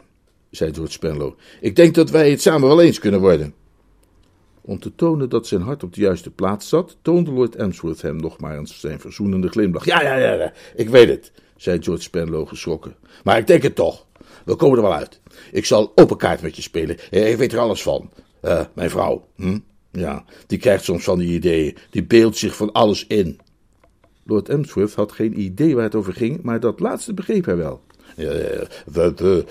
zei 0.52 0.74
George 0.74 0.91
Spenlow. 0.91 1.34
Ik 1.62 1.76
denk 1.76 1.95
dat 1.95 2.10
wij 2.10 2.30
het 2.30 2.41
samen 2.41 2.67
wel 2.67 2.82
eens 2.82 3.00
kunnen 3.00 3.19
worden. 3.19 3.54
Om 4.69 4.79
te 4.79 4.95
tonen 4.95 5.29
dat 5.29 5.47
zijn 5.47 5.62
hart 5.62 5.84
op 5.84 5.93
de 5.93 6.01
juiste 6.01 6.29
plaats 6.29 6.69
zat, 6.69 6.97
toonde 7.01 7.32
Lord 7.32 7.55
Emsworth 7.55 8.01
hem 8.01 8.15
nog 8.15 8.39
maar 8.39 8.58
eens 8.58 8.79
zijn 8.79 8.99
verzoenende 8.99 9.47
glimlach. 9.47 9.86
Ja, 9.86 10.01
ja, 10.01 10.15
ja, 10.15 10.53
ik 10.75 10.89
weet 10.89 11.10
het, 11.10 11.32
zei 11.55 11.82
George 11.82 12.01
Spenlow 12.01 12.47
geschrokken. 12.47 12.95
Maar 13.23 13.38
ik 13.38 13.47
denk 13.47 13.63
het 13.63 13.75
toch. 13.75 14.05
We 14.45 14.55
komen 14.55 14.77
er 14.77 14.84
wel 14.84 14.93
uit. 14.93 15.19
Ik 15.51 15.65
zal 15.65 15.91
open 15.95 16.17
kaart 16.17 16.41
met 16.41 16.55
je 16.55 16.62
spelen. 16.62 16.97
Ik 17.10 17.38
weet 17.38 17.53
er 17.53 17.60
alles 17.60 17.82
van. 17.82 18.10
Uh, 18.41 18.62
mijn 18.73 18.89
vrouw, 18.89 19.27
hm? 19.36 19.60
Ja, 19.91 20.25
die 20.47 20.58
krijgt 20.58 20.84
soms 20.84 21.03
van 21.03 21.19
die 21.19 21.34
ideeën. 21.34 21.77
Die 21.89 22.03
beeldt 22.03 22.38
zich 22.38 22.55
van 22.55 22.71
alles 22.71 23.08
in. 23.08 23.39
Lord 24.23 24.49
Emsworth 24.49 24.93
had 24.93 25.12
geen 25.12 25.39
idee 25.39 25.75
waar 25.75 25.84
het 25.84 25.95
over 25.95 26.13
ging, 26.13 26.41
maar 26.41 26.60
dat 26.60 26.79
laatste 26.79 27.13
begreep 27.13 27.45
hij 27.45 27.58
wel. 27.58 27.82
Ja, 28.15 28.32
we, 28.86 29.13
we, 29.15 29.45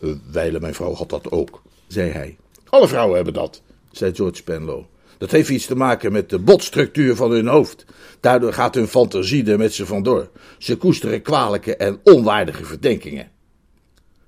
uh, 0.00 0.12
wijlen 0.32 0.60
mijn 0.60 0.74
vrouw 0.74 0.94
had 0.94 1.10
dat 1.10 1.30
ook, 1.30 1.62
zei 1.86 2.10
hij. 2.10 2.36
Alle 2.68 2.88
vrouwen 2.88 3.16
hebben 3.16 3.34
dat, 3.34 3.62
zei 3.96 4.14
George 4.14 4.36
Spenlow. 4.36 4.84
Dat 5.18 5.30
heeft 5.30 5.48
iets 5.48 5.66
te 5.66 5.76
maken 5.76 6.12
met 6.12 6.30
de 6.30 6.38
botstructuur 6.38 7.16
van 7.16 7.30
hun 7.30 7.46
hoofd. 7.46 7.84
Daardoor 8.20 8.52
gaat 8.52 8.74
hun 8.74 8.88
fantasie 8.88 9.50
er 9.50 9.58
met 9.58 9.74
ze 9.74 9.86
vandoor. 9.86 10.30
Ze 10.58 10.76
koesteren 10.76 11.22
kwalijke 11.22 11.76
en 11.76 12.00
onwaardige 12.02 12.64
verdenkingen. 12.64 13.30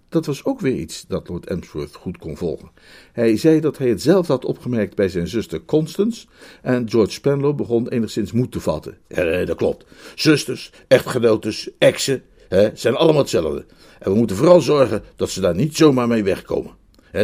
Dat 0.08 0.26
was 0.26 0.44
ook 0.44 0.60
weer 0.60 0.74
iets 0.74 1.04
dat 1.08 1.28
Lord 1.28 1.46
Emsworth 1.46 1.94
goed 1.94 2.18
kon 2.18 2.36
volgen. 2.36 2.70
Hij 3.12 3.36
zei 3.36 3.60
dat 3.60 3.78
hij 3.78 3.88
het 3.88 4.02
zelf 4.02 4.26
had 4.26 4.44
opgemerkt 4.44 4.94
bij 4.94 5.08
zijn 5.08 5.28
zuster 5.28 5.64
Constance 5.64 6.26
en 6.62 6.90
George 6.90 7.12
Spenlow 7.12 7.56
begon 7.56 7.88
enigszins 7.88 8.32
moed 8.32 8.52
te 8.52 8.60
vatten. 8.60 8.98
Ja, 9.08 9.44
dat 9.44 9.56
klopt. 9.56 9.84
Zusters, 10.14 10.72
echtgenotes, 10.86 11.70
exen, 11.78 12.22
hè, 12.48 12.70
zijn 12.74 12.94
allemaal 12.94 13.20
hetzelfde. 13.20 13.66
En 13.98 14.12
we 14.12 14.16
moeten 14.18 14.36
vooral 14.36 14.60
zorgen 14.60 15.02
dat 15.16 15.30
ze 15.30 15.40
daar 15.40 15.54
niet 15.54 15.76
zomaar 15.76 16.08
mee 16.08 16.24
wegkomen. 16.24 16.72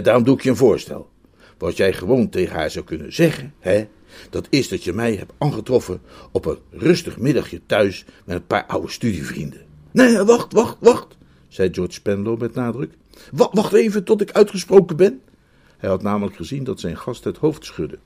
Daarom 0.02 0.24
doe 0.24 0.36
ik 0.36 0.42
je 0.42 0.50
een 0.50 0.56
voorstel. 0.56 1.12
Wat 1.58 1.76
jij 1.76 1.92
gewoon 1.92 2.28
tegen 2.28 2.56
haar 2.56 2.70
zou 2.70 2.84
kunnen 2.84 3.14
zeggen, 3.14 3.54
hè, 3.58 3.86
dat 4.30 4.46
is 4.50 4.68
dat 4.68 4.84
je 4.84 4.92
mij 4.92 5.14
hebt 5.14 5.32
aangetroffen 5.38 6.00
op 6.32 6.46
een 6.46 6.58
rustig 6.70 7.18
middagje 7.18 7.60
thuis 7.66 8.04
met 8.24 8.36
een 8.36 8.46
paar 8.46 8.66
oude 8.66 8.90
studievrienden. 8.90 9.60
Nee, 9.90 10.18
wacht, 10.18 10.52
wacht, 10.52 10.76
wacht 10.80 11.16
zei 11.54 11.68
George 11.72 11.92
Spenlow 11.92 12.40
met 12.40 12.54
nadruk. 12.54 12.92
Wacht 13.32 13.72
even 13.72 14.04
tot 14.04 14.20
ik 14.20 14.32
uitgesproken 14.32 14.96
ben. 14.96 15.20
Hij 15.76 15.90
had 15.90 16.02
namelijk 16.02 16.36
gezien 16.36 16.64
dat 16.64 16.80
zijn 16.80 16.96
gast 16.96 17.24
het 17.24 17.36
hoofd 17.36 17.64
schudde. 17.64 17.98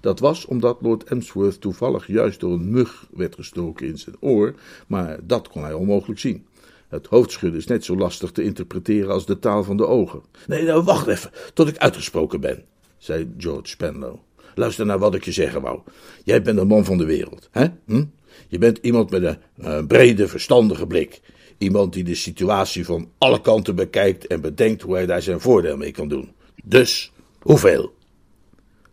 Dat 0.00 0.18
was 0.18 0.46
omdat 0.46 0.78
Lord 0.80 1.04
Emsworth 1.04 1.60
toevallig 1.60 2.06
juist 2.06 2.40
door 2.40 2.52
een 2.52 2.70
mug 2.70 3.06
werd 3.10 3.34
gestoken 3.34 3.86
in 3.86 3.98
zijn 3.98 4.16
oor, 4.20 4.54
maar 4.86 5.18
dat 5.22 5.48
kon 5.48 5.62
hij 5.62 5.72
onmogelijk 5.72 6.20
zien. 6.20 6.46
Het 6.88 7.06
hoofdschudden 7.06 7.60
is 7.60 7.66
net 7.66 7.84
zo 7.84 7.96
lastig 7.96 8.32
te 8.32 8.42
interpreteren 8.42 9.10
als 9.10 9.26
de 9.26 9.38
taal 9.38 9.64
van 9.64 9.76
de 9.76 9.86
ogen. 9.86 10.22
Nee, 10.46 10.64
nou, 10.64 10.82
wacht 10.82 11.06
even 11.06 11.30
tot 11.54 11.68
ik 11.68 11.76
uitgesproken 11.76 12.40
ben, 12.40 12.64
zei 13.02 13.32
George 13.38 13.68
Spenlow. 13.68 14.18
Luister 14.54 14.86
naar 14.86 14.98
wat 14.98 15.14
ik 15.14 15.24
je 15.24 15.32
zeggen 15.32 15.62
wou. 15.62 15.80
Jij 16.24 16.42
bent 16.42 16.58
een 16.58 16.66
man 16.66 16.84
van 16.84 16.98
de 16.98 17.04
wereld, 17.04 17.48
hè? 17.50 17.66
Hm? 17.86 18.04
Je 18.48 18.58
bent 18.58 18.78
iemand 18.82 19.10
met 19.10 19.38
een 19.56 19.86
brede, 19.86 20.28
verstandige 20.28 20.86
blik. 20.86 21.20
Iemand 21.58 21.92
die 21.92 22.04
de 22.04 22.14
situatie 22.14 22.84
van 22.84 23.10
alle 23.18 23.40
kanten 23.40 23.74
bekijkt 23.74 24.26
en 24.26 24.40
bedenkt 24.40 24.82
hoe 24.82 24.94
hij 24.94 25.06
daar 25.06 25.22
zijn 25.22 25.40
voordeel 25.40 25.76
mee 25.76 25.90
kan 25.90 26.08
doen. 26.08 26.32
Dus, 26.64 27.12
hoeveel? 27.40 27.94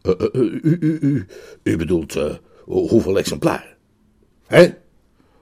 Uh, 0.03 0.13
u, 0.31 0.59
u, 0.61 0.97
u, 1.01 1.25
u, 1.63 1.77
bedoelt 1.77 2.17
hoeveel 2.65 3.17
exemplaren? 3.17 3.77
Hè? 4.47 4.69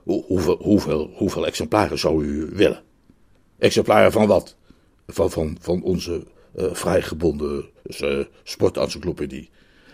hoeveel, 0.02 0.58
hoeveel, 0.60 1.10
hoeveel 1.14 1.46
exemplaren 1.46 1.98
zou 1.98 2.24
u 2.24 2.48
willen? 2.52 2.82
Exemplaren 3.58 4.12
van 4.12 4.26
wat? 4.26 4.56
Van, 5.06 5.30
van, 5.30 5.56
van 5.60 5.82
onze 5.82 6.26
vrijgebonden 6.54 7.68
uh, 8.02 8.24
sportencyclopedie. 8.42 9.50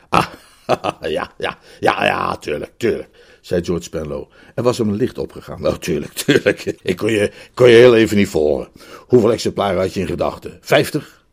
Ah, 0.08 0.26
ja, 1.00 1.32
ja, 1.38 1.58
ja, 1.80 2.04
ja, 2.04 2.36
tuurlijk, 2.36 2.72
tuurlijk, 2.76 3.08
zei 3.40 3.64
George 3.64 3.82
Spenlow. 3.82 4.30
Er 4.54 4.62
was 4.62 4.78
hem 4.78 4.88
een 4.88 4.94
licht 4.94 5.18
opgegaan. 5.18 5.62
Nou, 5.62 5.78
tuurlijk, 5.78 6.12
tuurlijk. 6.24 6.64
Ik 6.82 6.96
kon 6.96 7.12
je, 7.12 7.32
kon 7.54 7.68
je 7.68 7.76
heel 7.76 7.96
even 7.96 8.16
niet 8.16 8.28
volgen. 8.28 8.68
Hoeveel 9.06 9.32
exemplaren 9.32 9.80
had 9.80 9.94
je 9.94 10.00
in 10.00 10.06
gedachten? 10.06 10.58
Vijftig? 10.60 11.24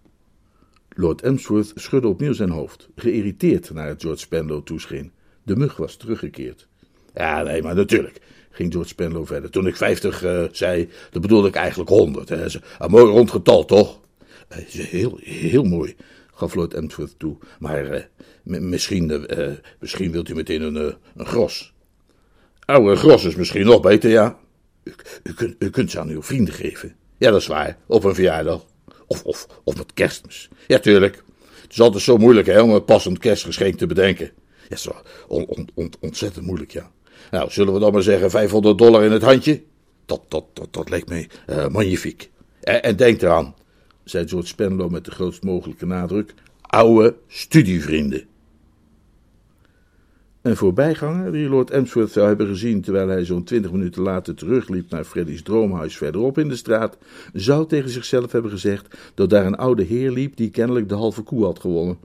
Lord 0.89 1.21
Emsworth 1.21 1.71
schudde 1.75 2.07
opnieuw 2.07 2.33
zijn 2.33 2.49
hoofd, 2.49 2.89
geïrriteerd 2.95 3.73
naar 3.73 3.87
het 3.87 4.01
George 4.01 4.19
Spenlow 4.19 4.63
toescheen. 4.63 5.11
De 5.43 5.55
mug 5.55 5.75
was 5.75 5.95
teruggekeerd. 5.95 6.67
Ja, 7.13 7.43
nee, 7.43 7.61
maar 7.61 7.75
natuurlijk, 7.75 8.21
ging 8.51 8.71
George 8.71 8.89
Spenlow 8.89 9.27
verder. 9.27 9.49
Toen 9.49 9.67
ik 9.67 9.75
vijftig 9.75 10.23
uh, 10.23 10.43
zei, 10.51 10.89
dan 11.11 11.21
bedoelde 11.21 11.47
ik 11.47 11.55
eigenlijk 11.55 11.89
honderd. 11.89 12.29
Een 12.29 12.61
mooi 12.87 13.05
rond 13.05 13.31
getal, 13.31 13.65
toch? 13.65 14.00
Uh, 14.51 14.57
heel, 14.67 15.19
heel 15.21 15.63
mooi, 15.63 15.95
gaf 16.33 16.55
Lord 16.55 16.73
Emsworth 16.73 17.19
toe. 17.19 17.37
Maar 17.59 17.93
uh, 17.93 18.01
misschien, 18.43 19.27
misschien 19.79 20.11
wilt 20.11 20.29
u 20.29 20.35
meteen 20.35 20.61
een, 20.61 20.95
een 21.15 21.25
gros. 21.25 21.73
Een 22.65 22.97
gros 22.97 23.23
is 23.23 23.35
misschien 23.35 23.65
nog 23.65 23.81
beter, 23.81 24.09
ja. 24.09 24.37
U, 25.23 25.33
kunt, 25.33 25.55
u 25.59 25.69
kunt 25.69 25.91
ze 25.91 25.99
aan 25.99 26.09
uw 26.09 26.21
vrienden 26.21 26.53
geven. 26.53 26.95
Ja, 27.17 27.31
dat 27.31 27.41
is 27.41 27.47
waar, 27.47 27.77
op 27.85 28.03
een 28.03 28.15
verjaardag. 28.15 28.65
Of, 29.07 29.23
of, 29.23 29.47
of 29.63 29.77
met 29.77 29.93
kerstmis. 29.93 30.49
Ja, 30.67 30.79
tuurlijk. 30.79 31.23
Het 31.61 31.71
is 31.71 31.81
altijd 31.81 32.03
zo 32.03 32.17
moeilijk 32.17 32.47
hè, 32.47 32.61
om 32.61 32.69
een 32.69 32.85
passend 32.85 33.17
kerstgeschenk 33.17 33.77
te 33.77 33.87
bedenken. 33.87 34.31
Ja, 34.69 34.75
zo 34.75 34.95
on, 35.27 35.45
on, 35.45 35.67
on, 35.73 35.93
ontzettend 35.99 36.45
moeilijk, 36.45 36.71
ja. 36.71 36.91
Nou, 37.31 37.51
zullen 37.51 37.73
we 37.73 37.79
dan 37.79 37.93
maar 37.93 38.01
zeggen 38.01 38.29
500 38.29 38.77
dollar 38.77 39.03
in 39.03 39.11
het 39.11 39.21
handje? 39.21 39.63
Dat, 40.05 40.21
dat, 40.27 40.45
dat, 40.53 40.73
dat 40.73 40.89
leek 40.89 41.07
mij 41.07 41.29
uh, 41.49 41.67
magnifiek. 41.67 42.29
En, 42.61 42.83
en, 42.83 42.95
denk 42.95 43.21
eraan, 43.21 43.55
zei 44.11 44.27
George 44.27 44.47
Spenlow 44.47 44.91
met 44.91 45.05
de 45.05 45.11
grootst 45.11 45.43
mogelijke 45.43 45.85
nadruk, 45.85 46.33
oude 46.61 47.15
studievrienden. 47.27 48.23
Een 50.41 50.55
voorbijganger, 50.55 51.31
die 51.31 51.49
Lord 51.49 51.69
Emsworth 51.69 52.11
zou 52.11 52.27
hebben 52.27 52.47
gezien 52.47 52.81
terwijl 52.81 53.07
hij 53.07 53.25
zo'n 53.25 53.43
twintig 53.43 53.71
minuten 53.71 54.01
later 54.01 54.35
terugliep 54.35 54.89
naar 54.89 55.03
Freddy's 55.03 55.41
droomhuis 55.41 55.97
verderop 55.97 56.37
in 56.37 56.47
de 56.47 56.55
straat, 56.55 56.97
zou 57.33 57.67
tegen 57.67 57.89
zichzelf 57.89 58.31
hebben 58.31 58.51
gezegd 58.51 58.97
dat 59.13 59.29
daar 59.29 59.45
een 59.45 59.55
oude 59.55 59.83
heer 59.83 60.11
liep 60.11 60.35
die 60.35 60.49
kennelijk 60.49 60.89
de 60.89 60.95
halve 60.95 61.21
koe 61.21 61.43
had 61.43 61.59
gewonnen. 61.59 61.97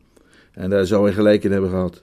En 0.52 0.70
daar 0.70 0.86
zou 0.86 1.04
hij 1.04 1.12
gelijk 1.12 1.44
in 1.44 1.52
hebben 1.52 1.70
gehad. 1.70 2.02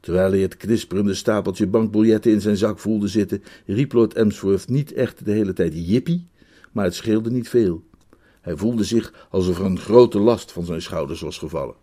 Terwijl 0.00 0.30
hij 0.30 0.40
het 0.40 0.56
knisperende 0.56 1.14
stapeltje 1.14 1.66
bankbiljetten 1.66 2.32
in 2.32 2.40
zijn 2.40 2.56
zak 2.56 2.78
voelde 2.78 3.08
zitten, 3.08 3.42
riep 3.66 3.92
Lord 3.92 4.14
Emsworth 4.14 4.68
niet 4.68 4.92
echt 4.92 5.24
de 5.24 5.32
hele 5.32 5.52
tijd 5.52 5.72
jippie, 5.74 6.26
maar 6.72 6.84
het 6.84 6.94
scheelde 6.94 7.30
niet 7.30 7.48
veel. 7.48 7.82
Hij 8.46 8.56
voelde 8.56 8.84
zich 8.84 9.12
alsof 9.30 9.58
er 9.58 9.64
een 9.64 9.78
grote 9.78 10.18
last 10.18 10.52
van 10.52 10.64
zijn 10.64 10.82
schouders 10.82 11.20
was 11.20 11.38
gevallen. 11.38 11.74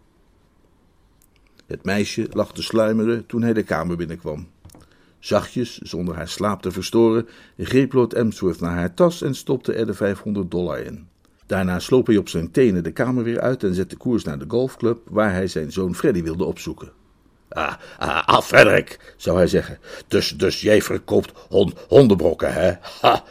Het 1.65 1.83
meisje 1.83 2.27
lag 2.31 2.53
te 2.53 2.63
sluimeren 2.63 3.25
toen 3.25 3.41
hij 3.41 3.53
de 3.53 3.63
kamer 3.63 3.97
binnenkwam. 3.97 4.47
Zachtjes, 5.19 5.77
zonder 5.77 6.15
haar 6.15 6.27
slaap 6.27 6.61
te 6.61 6.71
verstoren, 6.71 7.27
greep 7.57 7.93
Lord 7.93 8.13
Emsworth 8.13 8.59
naar 8.59 8.75
haar 8.75 8.93
tas 8.93 9.21
en 9.21 9.35
stopte 9.35 9.73
er 9.73 9.85
de 9.85 9.93
500 9.93 10.51
dollar 10.51 10.79
in. 10.79 11.07
Daarna 11.45 11.79
sloop 11.79 12.07
hij 12.07 12.17
op 12.17 12.29
zijn 12.29 12.51
tenen 12.51 12.83
de 12.83 12.91
kamer 12.91 13.23
weer 13.23 13.39
uit 13.39 13.63
en 13.63 13.73
zette 13.73 13.97
koers 13.97 14.23
naar 14.23 14.39
de 14.39 14.45
golfclub 14.47 14.99
waar 15.09 15.31
hij 15.31 15.47
zijn 15.47 15.71
zoon 15.71 15.95
Freddy 15.95 16.23
wilde 16.23 16.43
opzoeken. 16.43 16.91
Ah, 17.53 17.73
ah, 18.25 18.41
Frederik, 18.41 19.13
zou 19.17 19.37
hij 19.37 19.47
zeggen. 19.47 19.79
Dus, 20.07 20.29
dus 20.29 20.61
jij 20.61 20.81
verkoopt 20.81 21.31
hond, 21.49 21.73
hondenbrokken, 21.87 22.53
hè? 22.53 22.71
Ha, 23.01 23.23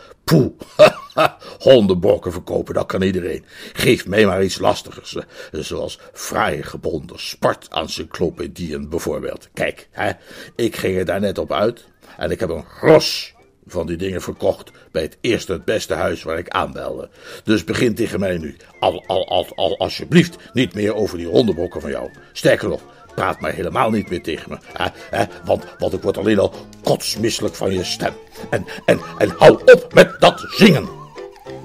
ha, 1.14 1.36
hondenbrokken 1.58 2.32
verkopen, 2.32 2.74
dat 2.74 2.86
kan 2.86 3.02
iedereen. 3.02 3.44
Geef 3.72 4.06
mij 4.06 4.26
maar 4.26 4.44
iets 4.44 4.58
lastigers, 4.58 5.16
zoals 5.50 5.98
fraaie 6.12 6.62
gebonden 6.62 7.20
sportencyclopedieën 7.20 8.88
bijvoorbeeld. 8.88 9.48
Kijk, 9.52 9.88
hè, 9.90 10.10
ik 10.56 10.76
ging 10.76 10.96
er 10.96 11.04
daar 11.04 11.20
net 11.20 11.38
op 11.38 11.52
uit 11.52 11.84
en 12.16 12.30
ik 12.30 12.40
heb 12.40 12.48
een 12.48 12.64
gros 12.64 13.34
van 13.66 13.86
die 13.86 13.96
dingen 13.96 14.22
verkocht 14.22 14.70
bij 14.90 15.02
het 15.02 15.18
eerste 15.20 15.52
het 15.52 15.64
beste 15.64 15.94
huis 15.94 16.22
waar 16.22 16.38
ik 16.38 16.48
aanbelde. 16.48 17.10
Dus 17.44 17.64
begin 17.64 17.94
tegen 17.94 18.20
mij 18.20 18.38
nu, 18.38 18.56
al, 18.78 19.04
al, 19.06 19.28
al, 19.28 19.46
al 19.54 19.78
alsjeblieft 19.78 20.36
niet 20.52 20.74
meer 20.74 20.94
over 20.94 21.18
die 21.18 21.26
hondenbrokken 21.26 21.80
van 21.80 21.90
jou. 21.90 22.10
Sterker 22.32 22.68
nog, 22.68 22.82
praat 23.14 23.40
maar 23.40 23.52
helemaal 23.52 23.90
niet 23.90 24.10
meer 24.10 24.22
tegen 24.22 24.50
me. 24.50 24.56
Hè, 24.72 24.86
hè, 25.10 25.24
want, 25.44 25.64
want 25.78 25.92
ik 25.92 26.02
word 26.02 26.18
alleen 26.18 26.38
al 26.38 26.54
kotsmisselijk 26.82 27.54
van 27.54 27.72
je 27.72 27.84
stem. 27.84 28.12
En, 28.50 28.66
en, 28.84 29.00
en 29.18 29.34
hou 29.38 29.52
op 29.64 29.86
met 29.94 30.20
dat 30.20 30.44
zingen. 30.48 30.88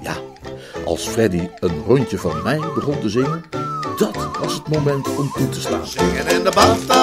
Ja, 0.02 0.16
als 0.84 1.06
Freddy 1.06 1.48
een 1.60 1.82
rondje 1.86 2.18
van 2.18 2.42
mij 2.42 2.60
begon 2.74 3.00
te 3.00 3.08
zingen, 3.08 3.44
dat 3.98 4.16
was 4.40 4.54
het 4.54 4.68
moment 4.68 5.16
om 5.16 5.30
toe 5.36 5.48
te 5.48 5.60
slaan. 5.60 5.86
Singing 5.86 6.28
in 6.30 6.42
the 6.44 6.50
bathtub, 6.54 6.96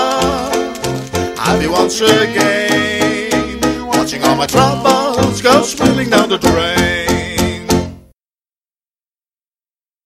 I'll 1.37 1.59
be 1.59 1.69
once 1.81 2.03
again. 2.03 3.85
Watching 3.85 4.23
all 4.23 4.35
my 4.35 4.45
troubles 4.45 5.41
go 5.41 5.63
swirling 5.63 6.09
down 6.09 6.29
the 6.29 6.37
drain. 6.37 7.04